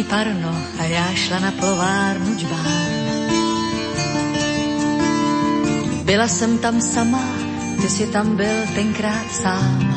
parno 0.09 0.57
a 0.79 0.85
já 0.85 1.13
šla 1.15 1.39
na 1.39 1.51
plovárnu 1.51 2.35
džbán. 2.37 2.89
Byla 6.05 6.29
jsem 6.29 6.59
tam 6.59 6.81
sama, 6.81 7.25
ty 7.83 7.89
si 7.89 8.07
tam 8.07 8.37
byl 8.37 8.57
tenkrát 8.75 9.33
sám. 9.33 9.89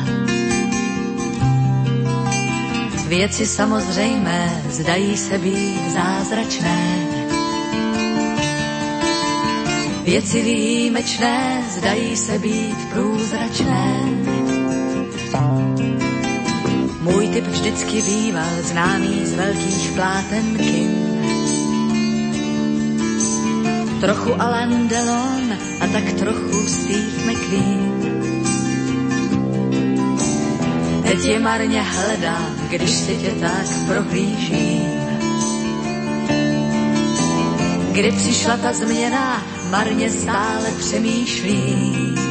Věci 3.08 3.46
samozřejmé 3.46 4.62
zdají 4.70 5.16
se 5.16 5.38
být 5.38 5.90
zázračné. 5.92 7.06
Věci 10.04 10.42
výjimečné 10.42 11.62
zdají 11.70 12.16
se 12.16 12.38
být 12.38 12.76
průzračné 12.92 14.31
typ 17.32 17.46
vždycky 17.46 18.02
býval 18.02 18.62
známý 18.62 19.26
z 19.26 19.34
velkých 19.34 19.90
plátenky. 19.94 20.88
Trochu 24.00 24.42
Alan 24.42 24.88
Delon 24.88 25.52
a 25.80 25.86
tak 25.92 26.12
trochu 26.12 26.68
Steve 26.68 27.32
McQueen. 27.32 27.92
Teď 31.02 31.24
je 31.24 31.38
marně 31.40 31.82
hledám, 31.82 32.56
když 32.70 32.90
si 32.90 33.16
tě 33.16 33.30
tak 33.40 33.66
prohlížím. 33.86 35.02
Kdy 37.92 38.12
přišla 38.12 38.56
ta 38.56 38.72
změna, 38.72 39.42
marně 39.70 40.10
stále 40.10 40.70
přemýšlím. 40.78 42.21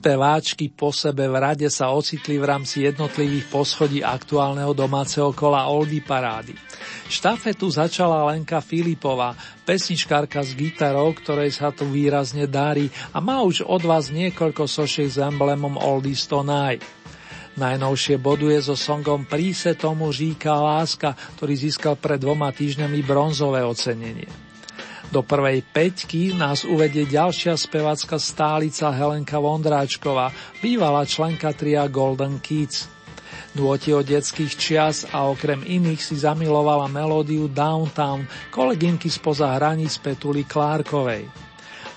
Speváčky 0.00 0.72
po 0.72 0.96
sebe 0.96 1.28
v 1.28 1.36
rade 1.36 1.68
sa 1.68 1.92
ocitli 1.92 2.40
v 2.40 2.48
rámci 2.48 2.88
jednotlivých 2.88 3.52
poschodí 3.52 4.00
aktuálneho 4.00 4.72
domáceho 4.72 5.28
kola 5.36 5.68
Oldy 5.68 6.00
Parády. 6.00 6.56
Štafetu 7.04 7.68
začala 7.68 8.24
Lenka 8.32 8.64
Filipová, 8.64 9.36
pesničkárka 9.68 10.40
s 10.40 10.56
gitarou, 10.56 11.12
ktorej 11.12 11.52
sa 11.52 11.68
tu 11.68 11.84
výrazne 11.84 12.48
darí 12.48 12.88
a 13.12 13.20
má 13.20 13.44
už 13.44 13.68
od 13.68 13.84
vás 13.84 14.08
niekoľko 14.08 14.64
sošiek 14.64 15.12
s 15.12 15.20
emblemom 15.20 15.76
Oldies 15.76 16.24
Tonight. 16.24 16.80
Najnovšie 17.60 18.16
boduje 18.16 18.56
so 18.56 18.80
songom 18.80 19.28
Príse 19.28 19.76
tomu 19.76 20.08
říká 20.08 20.56
láska, 20.56 21.12
ktorý 21.36 21.60
získal 21.60 22.00
pred 22.00 22.16
dvoma 22.16 22.48
týždňami 22.56 23.04
bronzové 23.04 23.60
ocenenie. 23.68 24.49
Do 25.10 25.26
prvej 25.26 25.66
peťky 25.66 26.38
nás 26.38 26.62
uvedie 26.62 27.02
ďalšia 27.02 27.58
spevacká 27.58 28.14
stálica 28.22 28.94
Helenka 28.94 29.42
Vondráčková, 29.42 30.30
bývalá 30.62 31.02
členka 31.02 31.50
tria 31.50 31.90
Golden 31.90 32.38
Kids. 32.38 32.86
Nôti 33.58 33.90
od 33.90 34.06
detských 34.06 34.54
čias 34.54 35.02
a 35.10 35.26
okrem 35.26 35.66
iných 35.66 35.98
si 35.98 36.14
zamilovala 36.14 36.86
melódiu 36.86 37.50
Downtown 37.50 38.22
kolegynky 38.54 39.10
spoza 39.10 39.50
hraníc 39.58 39.98
Petuly 39.98 40.46
Klárkovej. 40.46 41.26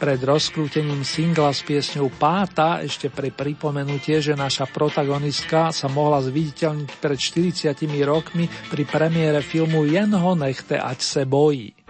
Pred 0.02 0.20
rozkrútením 0.26 1.06
singla 1.06 1.54
s 1.54 1.62
piesňou 1.62 2.10
Páta 2.18 2.82
ešte 2.82 3.14
pre 3.14 3.30
pripomenutie, 3.30 4.26
že 4.26 4.34
naša 4.34 4.66
protagonistka 4.66 5.70
sa 5.70 5.86
mohla 5.86 6.18
zviditeľniť 6.18 6.90
pred 6.98 7.18
40 7.22 7.78
rokmi 8.10 8.50
pri 8.74 8.84
premiére 8.90 9.46
filmu 9.46 9.86
Jen 9.86 10.18
ho 10.18 10.34
nechte, 10.34 10.82
ať 10.82 11.00
se 11.00 11.22
bojí. 11.30 11.83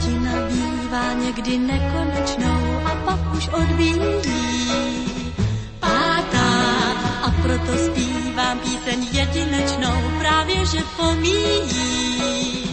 Hodina 0.00 0.32
bývá 0.48 1.12
někdy 1.12 1.58
nekonečnou 1.58 2.80
a 2.84 2.94
pak 3.04 3.34
už 3.36 3.48
odbíjí. 3.48 4.00
Pátá 5.80 6.48
a 7.22 7.30
proto 7.42 7.72
zpívám 7.76 8.58
píseň 8.58 9.06
jedinečnou, 9.12 10.10
právě 10.18 10.66
že 10.66 10.78
pomíjí. 10.96 12.69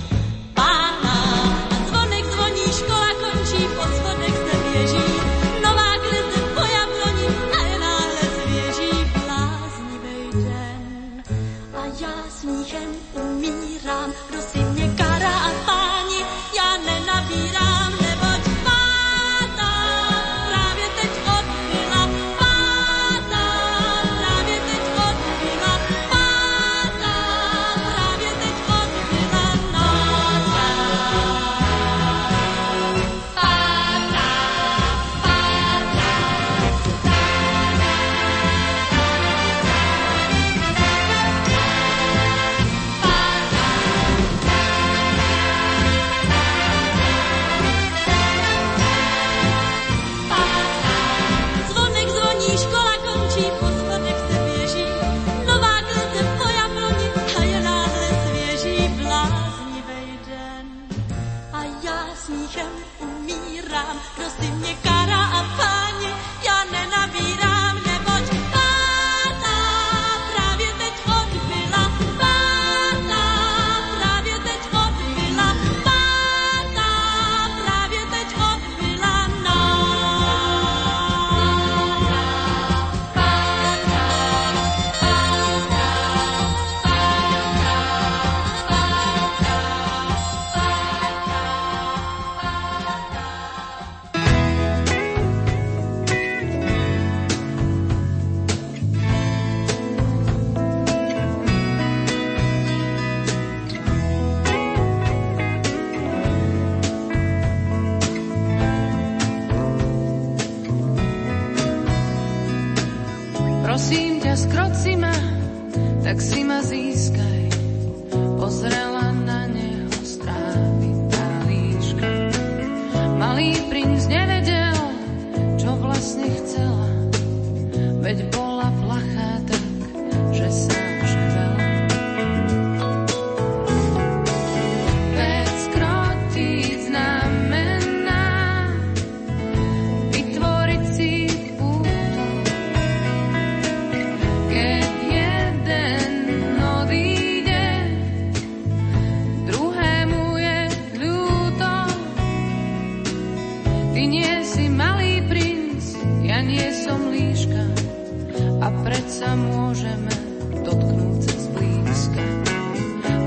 Sa 159.18 159.34
môžeme 159.34 160.14
dotknúť 160.62 161.20
sa 161.26 161.36
zblízka. 161.50 162.26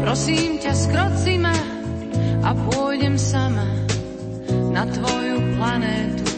Prosím 0.06 0.62
ťa, 0.62 0.70
skroci 0.70 1.34
ma 1.34 1.56
a 2.46 2.54
pôjdem 2.54 3.18
sama 3.18 3.66
na 4.70 4.86
tvoju 4.86 5.58
planétu 5.58 6.29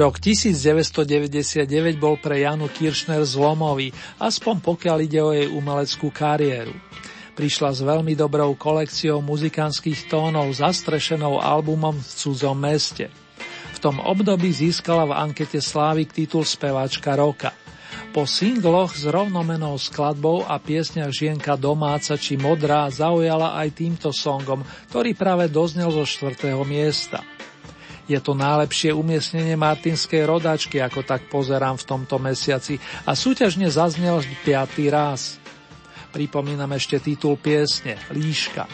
Rok 0.00 0.16
1999 0.16 1.68
bol 2.00 2.16
pre 2.16 2.40
Janu 2.40 2.72
Kiršner 2.72 3.20
zlomový, 3.20 3.92
aspoň 4.16 4.64
pokiaľ 4.64 4.96
ide 5.04 5.20
o 5.20 5.28
jej 5.28 5.44
umeleckú 5.44 6.08
kariéru. 6.08 6.72
Prišla 7.36 7.68
s 7.76 7.84
veľmi 7.84 8.16
dobrou 8.16 8.56
kolekciou 8.56 9.20
muzikánskych 9.20 10.08
tónov 10.08 10.56
zastrešenou 10.56 11.44
albumom 11.44 12.00
v 12.00 12.10
cudzom 12.16 12.56
meste. 12.56 13.12
V 13.76 13.78
tom 13.84 14.00
období 14.00 14.48
získala 14.48 15.04
v 15.04 15.20
ankete 15.20 15.60
Slávik 15.60 16.16
titul 16.16 16.48
speváčka 16.48 17.12
roka. 17.12 17.52
Po 18.16 18.24
singloch 18.24 18.96
s 18.96 19.04
rovnomenou 19.04 19.76
skladbou 19.76 20.48
a 20.48 20.56
piesňach 20.56 21.12
Žienka 21.12 21.60
domáca 21.60 22.16
či 22.16 22.40
modrá 22.40 22.88
zaujala 22.88 23.52
aj 23.52 23.76
týmto 23.76 24.16
songom, 24.16 24.64
ktorý 24.88 25.12
práve 25.12 25.52
doznel 25.52 25.92
zo 25.92 26.08
štvrtého 26.08 26.64
miesta. 26.64 27.20
Je 28.10 28.18
to 28.18 28.34
najlepšie 28.34 28.90
umiestnenie 28.90 29.54
martinskej 29.54 30.26
rodačky, 30.26 30.82
ako 30.82 31.06
tak 31.06 31.30
pozerám 31.30 31.78
v 31.78 31.86
tomto 31.86 32.18
mesiaci 32.18 32.82
a 33.06 33.14
súťažne 33.14 33.70
zaznel 33.70 34.18
piatý 34.42 34.90
raz. 34.90 35.38
Pripomínam 36.10 36.74
ešte 36.74 36.98
titul 36.98 37.38
piesne 37.38 37.94
Líška. 38.10 38.66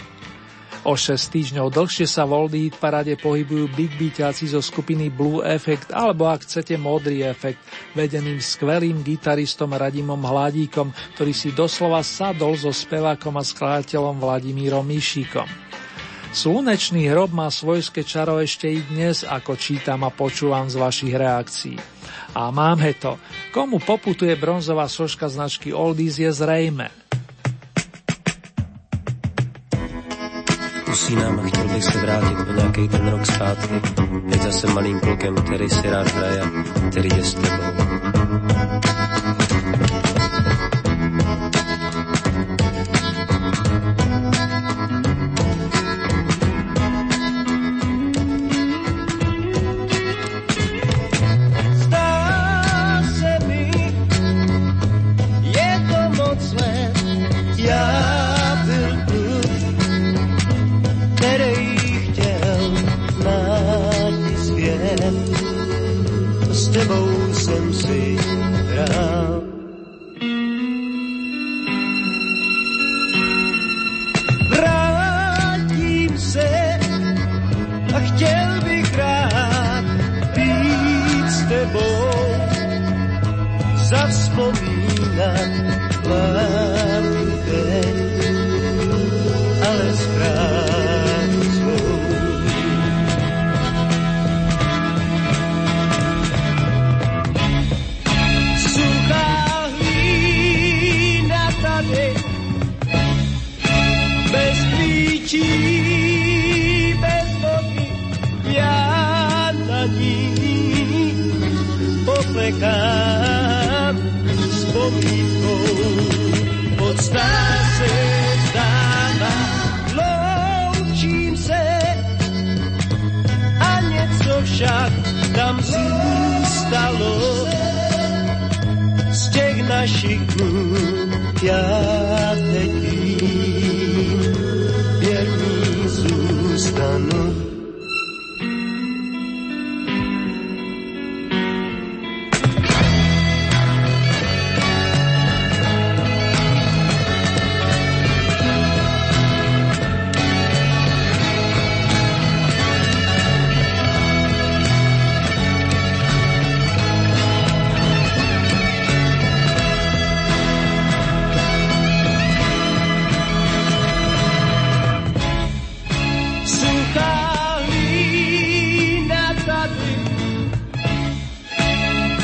O 0.88 0.96
6 0.96 1.18
týždňov 1.18 1.68
dlhšie 1.68 2.08
sa 2.08 2.24
v 2.24 2.32
Oldie 2.32 2.72
parade 2.72 3.12
pohybujú 3.18 3.68
Big 3.76 3.92
Beatiaci 3.98 4.48
zo 4.48 4.62
skupiny 4.64 5.12
Blue 5.12 5.44
Effect 5.44 5.92
alebo 5.92 6.30
ak 6.30 6.46
chcete 6.46 6.78
Modrý 6.80 7.26
efekt, 7.26 7.60
vedeným 7.92 8.40
skvelým 8.40 9.02
gitaristom 9.02 9.74
Radimom 9.74 10.22
Hladíkom, 10.22 10.94
ktorý 11.18 11.34
si 11.34 11.52
doslova 11.52 12.00
sadol 12.06 12.56
so 12.56 12.70
spevákom 12.72 13.36
a 13.36 13.44
skladateľom 13.44 14.16
Vladimírom 14.16 14.86
Mišíkom. 14.86 15.65
Slunečný 16.36 17.08
hrob 17.08 17.32
má 17.32 17.48
svojské 17.48 18.04
čaro 18.04 18.36
ešte 18.44 18.68
i 18.68 18.84
dnes, 18.84 19.24
ako 19.24 19.56
čítam 19.56 20.04
a 20.04 20.12
počúvam 20.12 20.68
z 20.68 20.76
vašich 20.76 21.16
reakcií. 21.16 21.80
A 22.36 22.52
máme 22.52 22.92
to. 23.00 23.16
Komu 23.56 23.80
poputuje 23.80 24.36
bronzová 24.36 24.84
soška 24.84 25.32
značky 25.32 25.72
Oldies 25.72 26.20
je 26.20 26.28
zrejme. 26.28 26.92
Usínám 30.92 31.40
a 31.40 31.42
chtěl 31.48 31.68
bych 31.72 31.84
se 31.84 31.98
vrátit 32.04 32.36
o 32.36 32.52
nějaký 32.52 32.84
ten 32.88 33.08
rok 33.08 33.26
zpátky. 33.26 33.74
Teď 34.30 34.40
zase 34.42 34.66
malým 34.76 35.00
klukem, 35.00 35.34
který 35.40 35.68
si 35.72 35.90
rád 35.90 36.08
hraje, 36.12 36.42
který 36.92 37.08
je 37.16 37.24
s 37.24 37.34
tebou. 37.34 38.15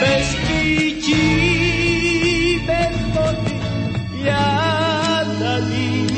bez 0.02 0.28
pití, 0.46 1.26
bez 2.66 2.96
vody, 3.14 3.56
ja 4.26 4.50
na 5.38 5.56
ní 5.70 6.10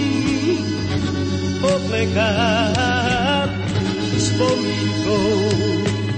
podlegám 1.60 3.48
vzpomínkou. 4.16 5.28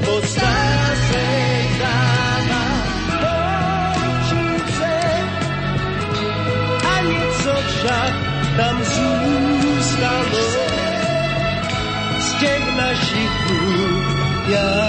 Postá 0.07 0.55
se 1.11 1.27
tam 8.57 8.85
zůstalo 8.85 10.45
z 12.19 12.35
těch 12.41 12.77
našich 12.77 13.31
dnů. 13.47 14.03
Ja 14.49 14.86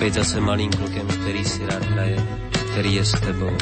Veď 0.00 0.22
zase 0.22 0.38
malým 0.38 0.70
klukem, 0.70 1.04
ktorý 1.04 1.42
si 1.42 1.60
rád 1.66 1.84
hraje, 1.92 2.18
ktorý 2.72 2.90
je 2.96 3.04
s 3.04 3.14
tebou. 3.18 3.52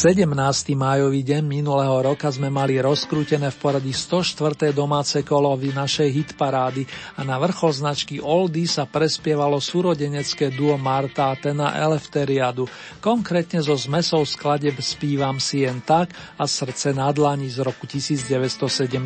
17. 0.00 0.32
májový 0.80 1.20
deň 1.20 1.44
minulého 1.44 1.92
roka 2.00 2.24
sme 2.32 2.48
mali 2.48 2.80
rozkrútené 2.80 3.52
v 3.52 3.56
poradí 3.60 3.92
104. 3.92 4.72
domáce 4.72 5.20
kolo 5.20 5.52
v 5.60 5.76
našej 5.76 6.08
hitparády 6.08 6.88
a 7.20 7.28
na 7.28 7.36
vrchol 7.36 7.68
značky 7.68 8.16
Oldy 8.16 8.64
sa 8.64 8.88
prespievalo 8.88 9.60
súrodenecké 9.60 10.56
duo 10.56 10.80
Marta 10.80 11.28
a 11.28 11.36
Tena 11.36 11.76
Elefteriadu, 11.76 12.64
konkrétne 13.04 13.60
zo 13.60 13.76
zmesou 13.76 14.24
skladeb 14.24 14.80
Spívam 14.80 15.36
si 15.36 15.68
jen 15.68 15.84
tak 15.84 16.16
a 16.40 16.48
Srdce 16.48 16.96
na 16.96 17.12
dlani 17.12 17.52
z 17.52 17.60
roku 17.60 17.84
1973. 17.84 19.04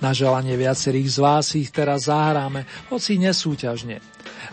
Na 0.00 0.16
želanie 0.16 0.56
viacerých 0.56 1.08
z 1.12 1.18
vás 1.20 1.52
ich 1.52 1.68
teraz 1.68 2.08
zahráme, 2.08 2.64
hoci 2.88 3.20
nesúťažne. 3.20 4.00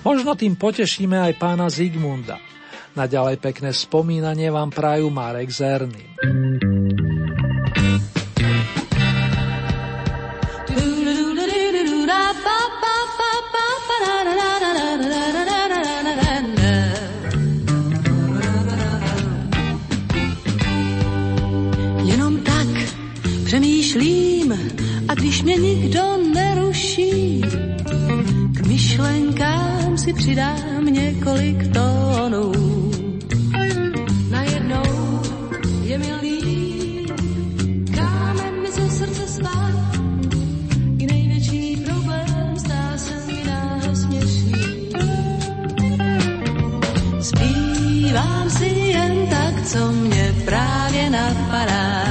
Možno 0.04 0.36
tým 0.36 0.60
potešíme 0.60 1.16
aj 1.32 1.40
pána 1.40 1.72
Zigmunda. 1.72 2.57
Naďalej 2.98 3.38
pekné 3.38 3.78
spomínanie 3.78 4.50
vám 4.50 4.74
prajú 4.74 5.14
Marek 5.14 5.54
Zerny. 5.54 6.18
Jenom 22.02 22.42
tak 22.42 22.70
přemýšlím 23.46 24.50
a 25.06 25.14
když 25.14 25.46
mě 25.46 25.56
nikdo 25.56 26.18
neruší, 26.34 27.46
k 28.58 28.60
myšlenkám 28.66 29.98
si 29.98 30.14
přidám 30.14 30.86
několik 30.86 31.70
tónů. 31.70 32.77
Co 49.68 49.92
mě 49.92 50.36
právě 50.46 51.10
napadá. 51.10 52.07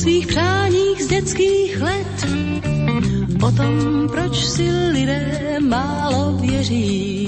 Svých 0.00 0.26
přáních 0.26 1.02
z 1.02 1.06
dětských 1.06 1.80
let, 1.80 2.26
o 3.46 3.52
tom, 3.52 4.08
proč 4.08 4.44
si 4.44 4.70
lidé 4.92 5.58
málo 5.60 6.36
věří. 6.40 7.19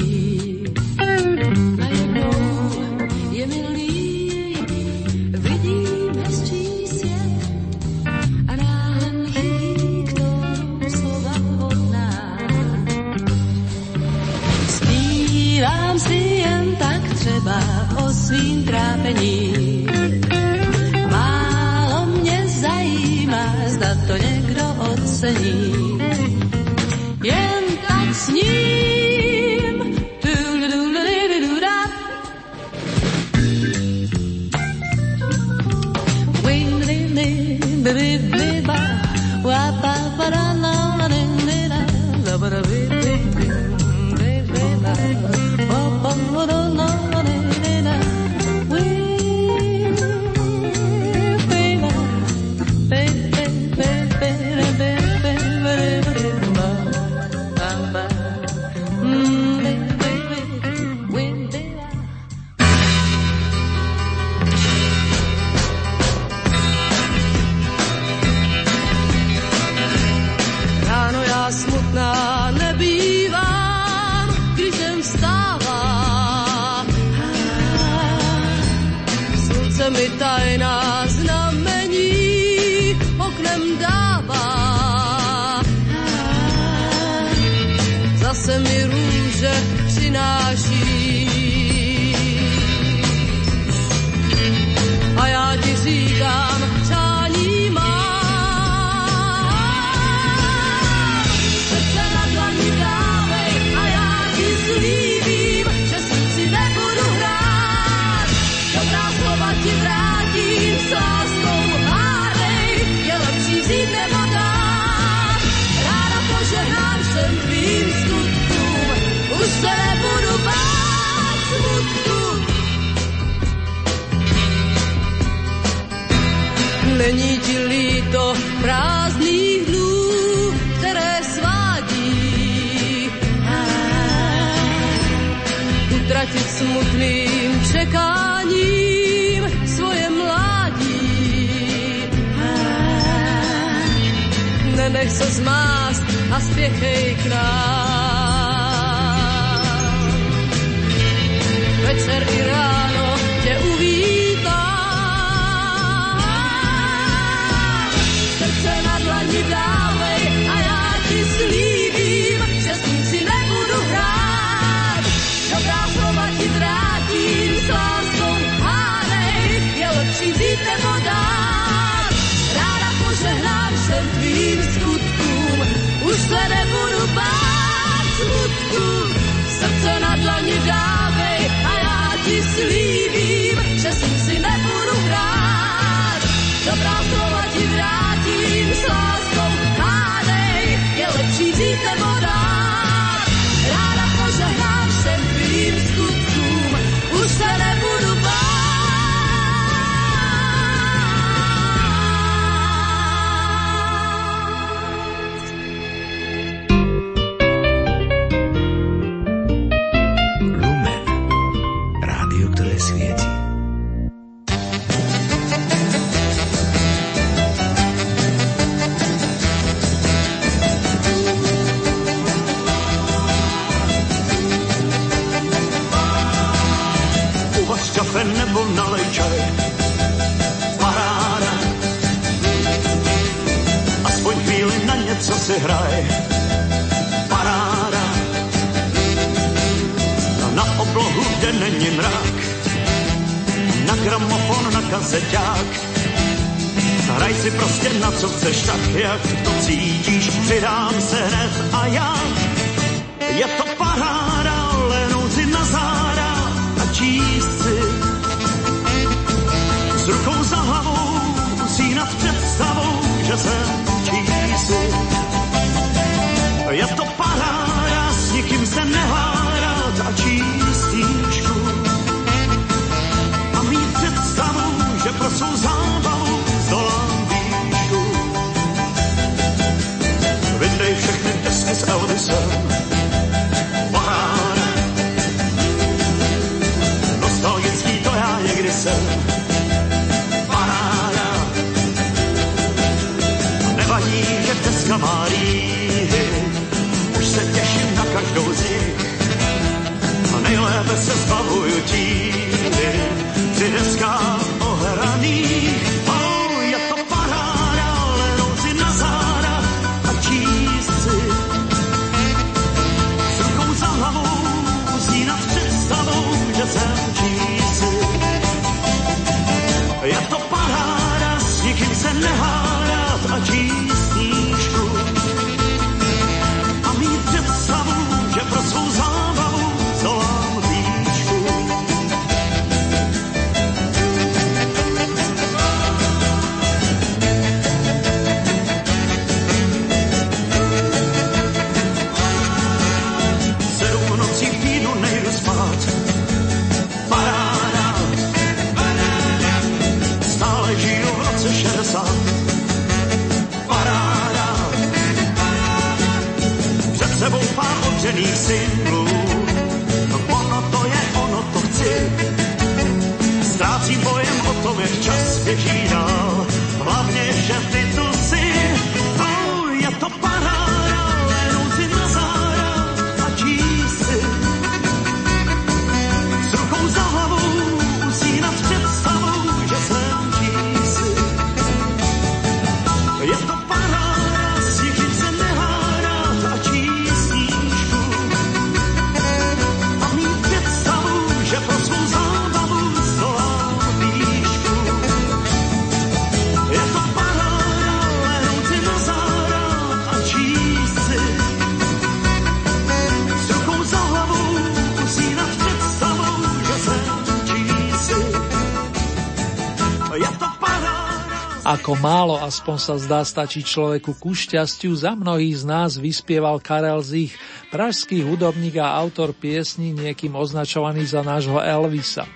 Málo 412.02 412.34
aspoň 412.34 412.76
sa 412.82 412.94
zdá 412.98 413.22
stačí 413.22 413.62
človeku 413.62 414.18
ku 414.18 414.34
šťastiu, 414.34 414.90
za 414.98 415.14
mnohých 415.14 415.62
z 415.62 415.64
nás 415.70 415.94
vyspieval 415.94 416.58
Karel 416.58 416.98
Zich, 416.98 417.38
pražský 417.70 418.26
hudobník 418.26 418.82
a 418.82 418.98
autor 418.98 419.30
piesní 419.30 419.94
niekým 419.94 420.34
označovaný 420.34 421.06
za 421.06 421.22
nášho 421.22 421.62
Elvisa. 421.62 422.26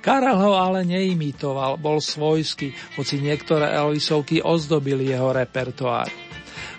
Karel 0.00 0.40
ho 0.40 0.56
ale 0.56 0.88
neimitoval, 0.88 1.76
bol 1.76 2.00
svojský, 2.00 2.72
hoci 2.96 3.20
niektoré 3.20 3.76
Elvisovky 3.76 4.40
ozdobili 4.40 5.12
jeho 5.12 5.28
repertoár. 5.28 6.08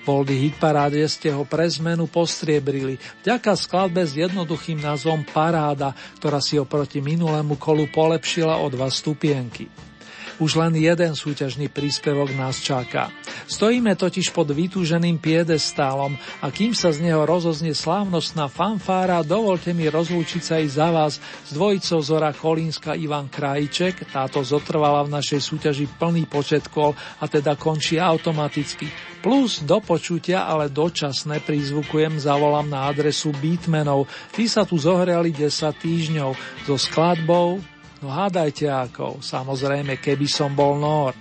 Voldy 0.03 0.49
hitparáde 0.49 1.05
ste 1.07 1.31
ho 1.31 1.45
pre 1.45 1.69
zmenu 1.69 2.09
postriebrili, 2.09 2.97
vďaka 3.23 3.53
skladbe 3.55 4.03
s 4.03 4.17
jednoduchým 4.17 4.81
názvom 4.81 5.21
Paráda, 5.21 5.93
ktorá 6.17 6.41
si 6.41 6.57
oproti 6.57 6.97
minulému 6.99 7.55
kolu 7.61 7.87
polepšila 7.93 8.59
o 8.59 8.67
dva 8.73 8.89
stupienky. 8.89 9.92
Už 10.41 10.57
len 10.57 10.73
jeden 10.73 11.13
súťažný 11.13 11.69
príspevok 11.69 12.33
nás 12.33 12.57
čaká. 12.57 13.13
Stojíme 13.45 13.93
totiž 13.93 14.33
pod 14.33 14.49
vytúženým 14.49 15.21
piedestálom 15.21 16.17
a 16.41 16.47
kým 16.49 16.73
sa 16.73 16.89
z 16.89 17.05
neho 17.05 17.21
rozoznie 17.27 17.75
slávnostná 17.75 18.49
fanfára, 18.49 19.21
dovolte 19.21 19.75
mi 19.75 19.85
rozlúčiť 19.91 20.41
sa 20.41 20.55
i 20.57 20.65
za 20.65 20.89
vás 20.89 21.19
s 21.19 21.51
dvojicou 21.53 21.99
Zora 22.01 22.31
Kolínska 22.33 22.97
Ivan 22.97 23.29
Krajček. 23.29 24.09
Táto 24.09 24.41
zotrvala 24.41 25.05
v 25.05 25.13
našej 25.13 25.41
súťaži 25.43 25.85
plný 25.99 26.25
počet 26.25 26.65
kol 26.71 26.97
a 27.21 27.25
teda 27.29 27.53
končí 27.59 27.99
automaticky. 27.99 28.89
Plus 29.23 29.63
do 29.63 29.79
počutia, 29.79 30.43
ale 30.43 30.67
dočasné 30.67 31.39
prízvukujem 31.47 32.19
zavolám 32.19 32.67
na 32.67 32.91
adresu 32.91 33.31
Beatmenov. 33.31 34.09
Tí 34.35 34.51
sa 34.51 34.67
tu 34.67 34.75
zohrali 34.75 35.31
10 35.31 35.47
týždňov 35.79 36.31
so 36.67 36.75
skladbou 36.75 37.72
No 38.03 38.11
hádajte 38.11 38.67
ako, 38.67 39.23
samozrejme, 39.23 39.95
keby 39.95 40.27
som 40.27 40.51
bol 40.51 40.75
nor. 40.75 41.15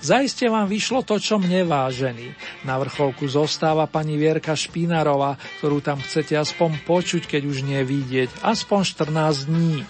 Zaiste 0.00 0.48
vám 0.48 0.64
vyšlo 0.64 1.04
to, 1.04 1.20
čo 1.20 1.36
mne 1.36 1.68
vážený. 1.68 2.32
Na 2.64 2.80
vrcholku 2.80 3.28
zostáva 3.28 3.84
pani 3.84 4.16
Vierka 4.16 4.56
Špinarová, 4.56 5.36
ktorú 5.60 5.84
tam 5.84 6.00
chcete 6.00 6.32
aspoň 6.32 6.80
počuť, 6.88 7.28
keď 7.28 7.42
už 7.44 7.60
nevidieť. 7.68 8.40
Aspoň 8.40 8.80
14 9.04 9.52
dní. 9.52 9.84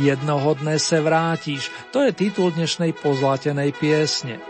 Jednohodné 0.00 0.80
se 0.80 0.96
vrátiš, 0.96 1.68
to 1.92 2.00
je 2.00 2.16
titul 2.16 2.48
dnešnej 2.48 2.96
pozlatenej 2.96 3.76
piesne. 3.76 4.40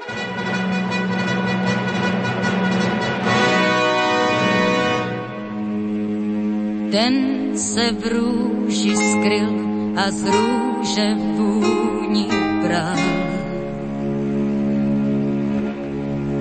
Ten 6.94 7.14
se 7.58 7.84
v 7.98 8.02
rúži 8.14 8.94
skryl 8.94 9.63
a 9.94 10.10
z 10.10 10.26
rúže 10.26 11.06
vúni 11.38 12.26
bral. 12.62 12.98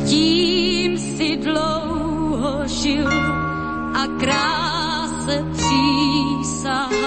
Tím 0.09 0.97
si 0.97 1.37
dlouho 1.37 2.65
žil 2.65 3.09
a 3.93 4.03
kráse 4.17 5.45
přísahal. 5.53 6.97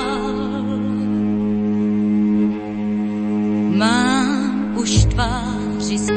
Mám 3.75 4.79
už 4.79 5.05
tváři 5.11 5.99
z 5.99 6.09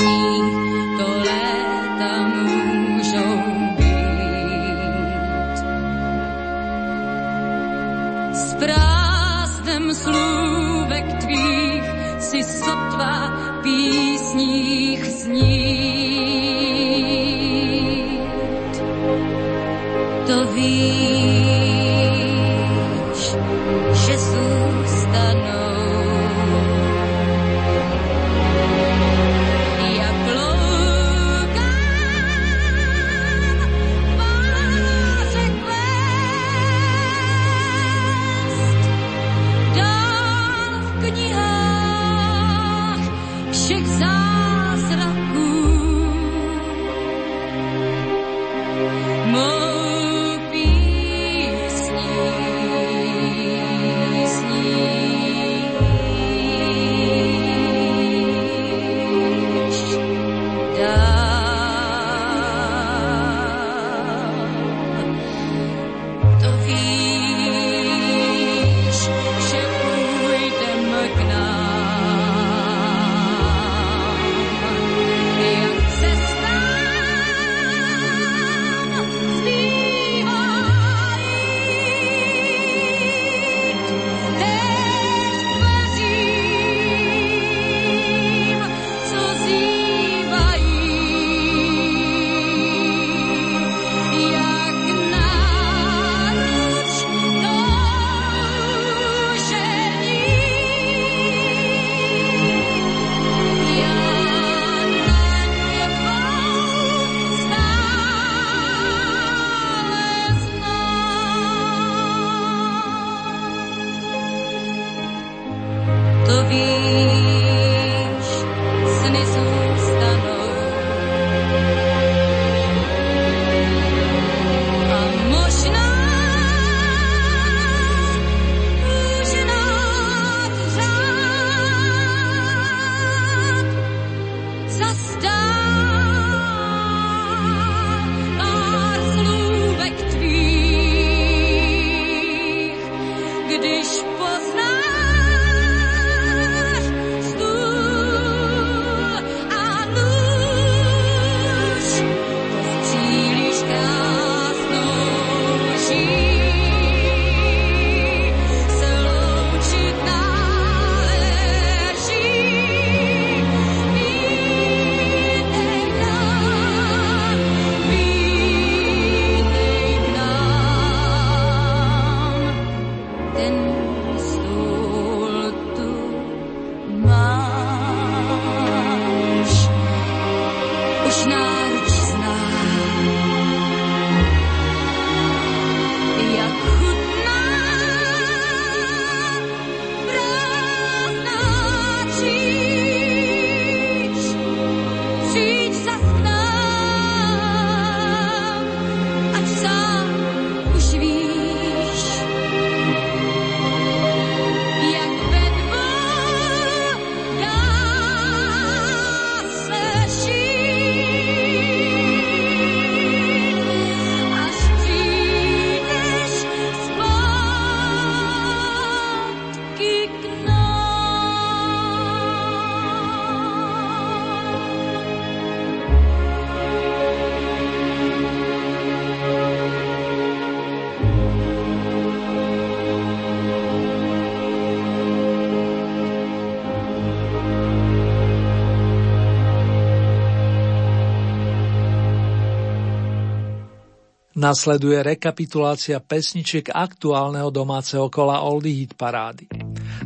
Nasleduje 244.49 244.97
rekapitulácia 245.05 246.01
pesničiek 246.01 246.73
aktuálneho 246.73 247.53
domáceho 247.53 248.09
kola 248.09 248.41
Oldy 248.41 248.81
Hit 248.81 248.97
parády. 248.97 249.45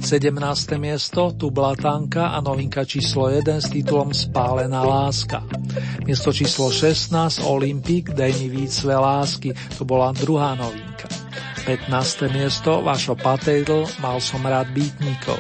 17. 0.04 0.36
miesto 0.76 1.32
tu 1.32 1.48
Blatanka 1.48 2.36
a 2.36 2.44
novinka 2.44 2.84
číslo 2.84 3.32
1 3.32 3.40
s 3.64 3.72
titulom 3.72 4.12
Spálená 4.12 4.84
láska. 4.84 5.48
Miesto 6.04 6.36
číslo 6.36 6.68
16 6.68 7.40
Olympik 7.40 8.12
Dej 8.12 8.36
mi 8.44 8.52
výcve 8.52 8.92
lásky, 8.92 9.56
to 9.80 9.88
bola 9.88 10.12
druhá 10.12 10.60
novinka. 10.60 11.08
15. 11.64 12.28
miesto 12.36 12.84
Vašo 12.84 13.16
Patejdl 13.16 14.04
Mal 14.04 14.20
som 14.20 14.44
rád 14.44 14.68
býtnikov. 14.76 15.40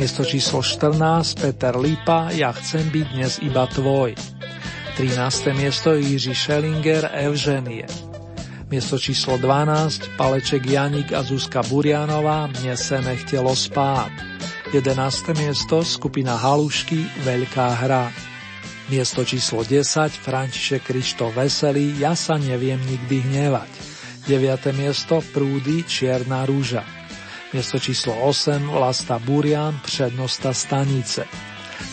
Miesto 0.00 0.24
číslo 0.24 0.64
14 0.64 0.96
Peter 1.44 1.76
Lipa 1.76 2.32
Ja 2.32 2.56
chcem 2.56 2.88
byť 2.88 3.06
dnes 3.20 3.36
iba 3.44 3.68
tvoj. 3.68 4.16
13. 4.96 5.52
miesto 5.52 5.92
Jiří 5.92 6.32
Schellinger 6.32 7.12
Evženie. 7.12 8.03
Miesto 8.74 8.98
číslo 8.98 9.38
12 9.38 10.18
Paleček 10.18 10.66
Janik 10.66 11.14
a 11.14 11.22
Zuzka 11.22 11.62
Burianová 11.62 12.50
Mne 12.50 12.74
nechtelo 13.06 13.54
spát. 13.54 14.10
11. 14.74 15.30
miesto 15.38 15.86
skupina 15.86 16.34
Halušky 16.34 17.22
Veľká 17.22 17.70
hra. 17.70 18.10
Miesto 18.90 19.22
číslo 19.22 19.62
10 19.62 20.18
František 20.18 20.90
Krištof 20.90 21.38
Veselý 21.38 21.94
Ja 22.02 22.18
sa 22.18 22.34
neviem 22.34 22.82
nikdy 22.82 23.22
hnevať. 23.22 23.70
9. 24.26 24.74
miesto 24.74 25.22
Prúdy 25.30 25.86
Čierna 25.86 26.42
rúža. 26.42 26.82
Miesto 27.54 27.78
číslo 27.78 28.26
8 28.26 28.58
Vlasta 28.74 29.22
Burian 29.22 29.78
Přednosta 29.86 30.50
stanice. 30.50 31.30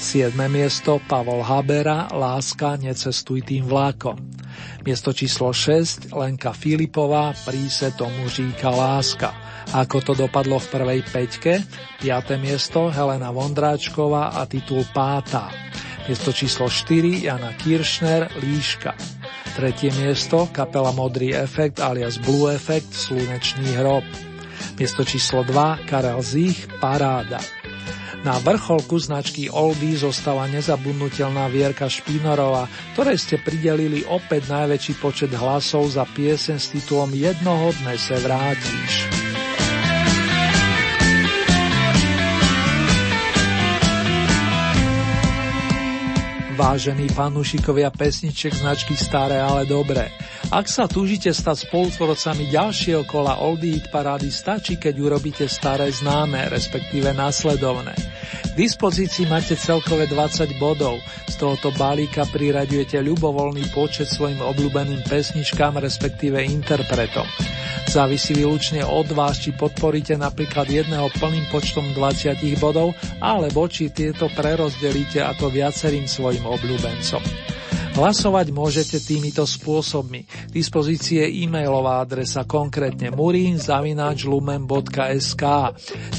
7. 0.02 0.34
miesto 0.50 0.98
Pavol 1.06 1.46
Habera 1.46 2.10
Láska 2.10 2.74
necestuj 2.82 3.46
tým 3.46 3.70
vlákom. 3.70 4.41
Miesto 4.82 5.14
číslo 5.14 5.54
6 5.54 6.10
Lenka 6.12 6.52
Filipová 6.58 7.34
Príse 7.46 7.94
tomu 7.94 8.26
říka 8.30 8.70
láska. 8.70 9.30
Ako 9.72 10.02
to 10.02 10.14
dopadlo 10.18 10.58
v 10.58 10.68
prvej 10.74 11.00
peťke? 11.06 11.54
5. 12.02 12.42
miesto 12.42 12.90
Helena 12.90 13.30
Vondráčková 13.30 14.36
a 14.36 14.50
titul 14.50 14.84
Pátá. 14.90 15.54
Miesto 16.10 16.34
číslo 16.34 16.66
4 16.68 17.30
Jana 17.30 17.54
Kiršner 17.56 18.34
Líška. 18.42 18.98
Tretie 19.54 19.94
miesto 19.94 20.50
kapela 20.50 20.90
Modrý 20.96 21.36
efekt 21.38 21.78
alias 21.78 22.18
Blue 22.18 22.50
efekt 22.50 22.90
Slunečný 22.90 23.78
hrob. 23.78 24.04
Miesto 24.82 25.06
číslo 25.06 25.46
2 25.46 25.86
Karel 25.86 26.20
Zich 26.26 26.66
Paráda. 26.82 27.61
Na 28.22 28.38
vrcholku 28.38 29.02
značky 29.02 29.50
Oldy 29.50 29.98
zostáva 29.98 30.46
nezabudnutelná 30.46 31.50
Vierka 31.50 31.90
Špínorová, 31.90 32.70
ktorej 32.94 33.18
ste 33.18 33.42
pridelili 33.42 34.06
opäť 34.06 34.46
najväčší 34.46 34.94
počet 35.02 35.34
hlasov 35.34 35.90
za 35.90 36.06
piesen 36.06 36.62
s 36.62 36.70
titulom 36.70 37.10
Jednoho 37.18 37.74
dne 37.82 37.98
se 37.98 38.14
vrátíš. 38.22 39.31
Vážení 46.62 47.10
fanúšikovia 47.10 47.90
pesniček 47.90 48.54
značky 48.54 48.94
Staré, 48.94 49.42
ale 49.42 49.66
dobré. 49.66 50.14
Ak 50.54 50.70
sa 50.70 50.86
túžite 50.86 51.34
stať 51.34 51.66
spolutvorcami 51.66 52.54
ďalšieho 52.54 53.02
kola 53.10 53.42
Oldie 53.42 53.82
Hit 53.82 53.90
parády, 53.90 54.30
stačí, 54.30 54.78
keď 54.78 54.94
urobíte 55.02 55.50
staré 55.50 55.90
známe, 55.90 56.54
respektíve 56.54 57.18
následovné. 57.18 57.98
Dispozícii 58.62 59.26
máte 59.26 59.58
celkové 59.58 60.06
20 60.06 60.62
bodov. 60.62 61.02
Z 61.26 61.42
tohoto 61.42 61.74
balíka 61.74 62.30
priraďujete 62.30 63.02
ľubovoľný 63.02 63.74
počet 63.74 64.06
svojim 64.06 64.38
obľúbeným 64.38 65.02
pesničkám, 65.02 65.82
respektíve 65.82 66.38
interpretom. 66.46 67.26
Závisí 67.90 68.38
výlučne 68.38 68.86
od 68.86 69.10
vás, 69.18 69.42
či 69.42 69.58
podporíte 69.58 70.14
napríklad 70.14 70.70
jedného 70.70 71.10
plným 71.18 71.50
počtom 71.50 71.90
20 71.98 72.38
bodov, 72.62 72.94
alebo 73.18 73.66
či 73.66 73.90
tieto 73.90 74.30
prerozdelíte 74.30 75.26
a 75.26 75.34
to 75.34 75.50
viacerým 75.50 76.06
svojim 76.06 76.46
obľúbencom. 76.46 77.26
Hlasovať 77.92 78.56
môžete 78.56 79.04
týmito 79.04 79.44
spôsobmi. 79.44 80.24
Je 81.12 81.28
e-mailová 81.44 82.00
adresa 82.00 82.48
konkrétne 82.48 83.12
murinzavináčlumen.sk 83.12 85.44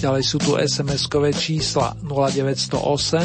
Ďalej 0.05 0.25
sú 0.29 0.37
tu 0.37 0.61
SMS-kové 0.61 1.33
čísla 1.33 1.97
0908 2.05 2.77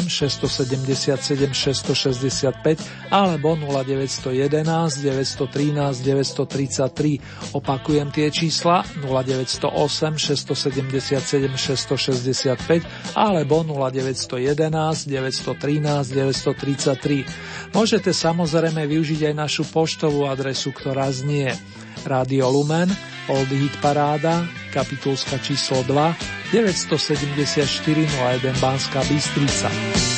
677 0.08 1.52
665 1.52 3.12
alebo 3.12 3.52
0911 3.52 5.04
913 5.04 6.00
933. 6.00 7.52
Opakujem 7.52 8.08
tie 8.08 8.32
čísla 8.32 8.80
0908 9.04 10.16
677 10.16 11.52
665 11.52 13.12
alebo 13.12 13.60
0911 13.60 15.04
913 15.04 16.16
933. 16.16 17.76
Môžete 17.76 18.16
sa 18.16 18.37
samozrejme 18.38 18.86
využiť 18.86 19.26
aj 19.26 19.34
našu 19.34 19.66
poštovú 19.66 20.30
adresu, 20.30 20.70
ktorá 20.70 21.10
znie 21.10 21.50
Radio 22.06 22.46
Lumen, 22.54 22.86
Old 23.26 23.50
Hit 23.50 23.74
Paráda, 23.82 24.46
kapitulska 24.70 25.42
číslo 25.42 25.82
2, 25.82 26.54
974 26.54 27.66
01 27.66 28.62
Banská 28.62 29.02
Bystrica. 29.10 30.17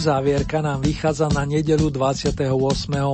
Uzávierka 0.00 0.64
nám 0.64 0.80
vychádza 0.80 1.28
na 1.28 1.44
nedelu 1.44 1.92
28. 1.92 2.32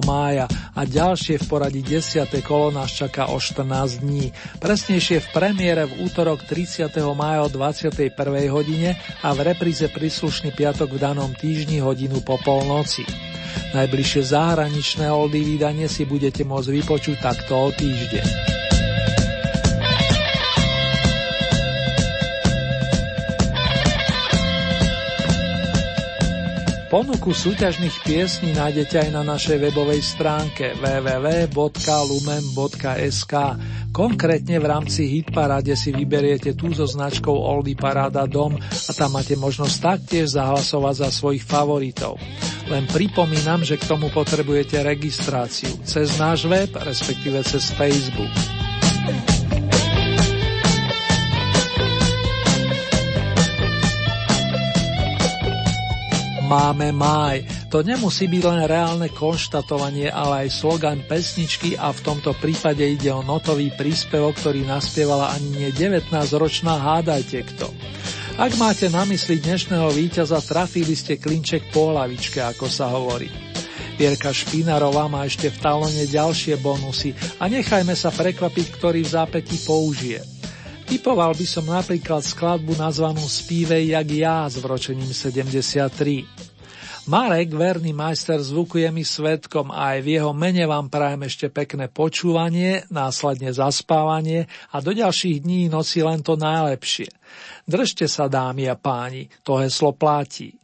mája 0.06 0.46
a 0.70 0.86
ďalšie 0.86 1.42
v 1.42 1.44
poradí 1.50 1.82
10. 1.82 2.30
kolo 2.46 2.70
nás 2.70 2.94
čaká 2.94 3.26
o 3.34 3.42
14 3.42 4.06
dní. 4.06 4.30
Presnejšie 4.62 5.18
v 5.18 5.28
premiére 5.34 5.82
v 5.90 6.06
útorok 6.06 6.46
30. 6.46 6.86
mája 7.18 7.42
o 7.42 7.50
21. 7.50 8.14
hodine 8.54 8.94
a 9.18 9.34
v 9.34 9.50
repríze 9.50 9.90
príslušný 9.90 10.54
piatok 10.54 10.94
v 10.94 11.02
danom 11.02 11.34
týždni 11.34 11.82
hodinu 11.82 12.22
po 12.22 12.38
polnoci. 12.38 13.02
Najbližšie 13.74 14.22
zahraničné 14.30 15.10
oldy 15.10 15.42
vydanie 15.42 15.90
si 15.90 16.06
budete 16.06 16.46
môcť 16.46 16.70
vypočuť 16.70 17.16
takto 17.18 17.66
o 17.66 17.74
týždeň. 17.74 18.65
Ponuku 26.96 27.36
súťažných 27.36 28.08
piesní 28.08 28.56
nájdete 28.56 28.96
aj 28.96 29.10
na 29.12 29.20
našej 29.20 29.68
webovej 29.68 30.00
stránke 30.00 30.72
www.lumen.sk. 30.80 31.52
Konkrétne 33.92 34.56
v 34.56 34.64
rámci 34.64 35.04
Hitparade 35.04 35.76
si 35.76 35.92
vyberiete 35.92 36.56
tú 36.56 36.72
so 36.72 36.88
značkou 36.88 37.36
Oldy 37.36 37.76
Paráda 37.76 38.24
Dom 38.24 38.56
a 38.56 38.90
tam 38.96 39.12
máte 39.12 39.36
možnosť 39.36 39.76
taktiež 39.76 40.40
zahlasovať 40.40 41.04
za 41.04 41.12
svojich 41.12 41.44
favoritov. 41.44 42.16
Len 42.72 42.88
pripomínam, 42.88 43.60
že 43.60 43.76
k 43.76 43.92
tomu 43.92 44.08
potrebujete 44.08 44.80
registráciu 44.80 45.76
cez 45.84 46.16
náš 46.16 46.48
web, 46.48 46.72
respektíve 46.80 47.44
cez 47.44 47.76
Facebook. 47.76 48.32
Máme 56.46 56.94
máj. 56.94 57.42
To 57.74 57.82
nemusí 57.82 58.30
byť 58.30 58.42
len 58.46 58.70
reálne 58.70 59.10
konštatovanie, 59.10 60.06
ale 60.06 60.46
aj 60.46 60.62
slogan 60.62 61.02
pesničky 61.02 61.74
a 61.74 61.90
v 61.90 62.00
tomto 62.06 62.38
prípade 62.38 62.86
ide 62.86 63.10
o 63.10 63.26
notový 63.26 63.74
príspevok, 63.74 64.38
ktorý 64.38 64.62
naspievala 64.62 65.34
ani 65.34 65.58
nie 65.58 65.70
19-ročná 65.74 66.78
hádajte 66.78 67.42
kto. 67.50 67.66
Ak 68.38 68.54
máte 68.62 68.86
na 68.86 69.02
mysli 69.10 69.42
dnešného 69.42 69.90
víťaza, 69.90 70.38
trafili 70.38 70.94
ste 70.94 71.18
klinček 71.18 71.74
po 71.74 71.90
hlavičke, 71.90 72.38
ako 72.38 72.70
sa 72.70 72.94
hovorí. 72.94 73.26
Vierka 73.98 74.30
Špinarová 74.30 75.10
má 75.10 75.26
ešte 75.26 75.50
v 75.50 75.58
talone 75.58 76.04
ďalšie 76.06 76.62
bonusy 76.62 77.10
a 77.42 77.50
nechajme 77.50 77.96
sa 77.98 78.14
prekvapiť, 78.14 78.66
ktorý 78.78 79.02
v 79.02 79.12
zápäti 79.18 79.58
použije. 79.66 80.35
Typoval 80.86 81.34
by 81.34 81.46
som 81.46 81.66
napríklad 81.66 82.22
skladbu 82.22 82.78
nazvanú 82.78 83.26
Spívej 83.26 83.90
jak 83.90 84.08
ja 84.14 84.46
s 84.46 84.62
vročením 84.62 85.10
73. 85.10 86.46
Marek, 87.06 87.54
verný 87.54 87.94
majster 87.94 88.42
zvuku 88.42 88.82
je 88.82 88.90
mi 88.90 89.06
svetkom 89.06 89.70
a 89.70 89.94
aj 89.94 89.98
v 90.02 90.18
jeho 90.18 90.34
mene 90.34 90.66
vám 90.66 90.90
prajem 90.90 91.22
ešte 91.26 91.46
pekné 91.50 91.86
počúvanie, 91.86 92.82
následne 92.90 93.54
zaspávanie 93.54 94.50
a 94.74 94.82
do 94.82 94.90
ďalších 94.90 95.42
dní 95.42 95.70
noci 95.70 96.02
len 96.02 96.22
to 96.22 96.34
najlepšie. 96.34 97.10
Držte 97.62 98.10
sa 98.10 98.26
dámy 98.26 98.66
a 98.66 98.74
páni, 98.74 99.30
to 99.46 99.58
heslo 99.62 99.94
platí. 99.94 100.54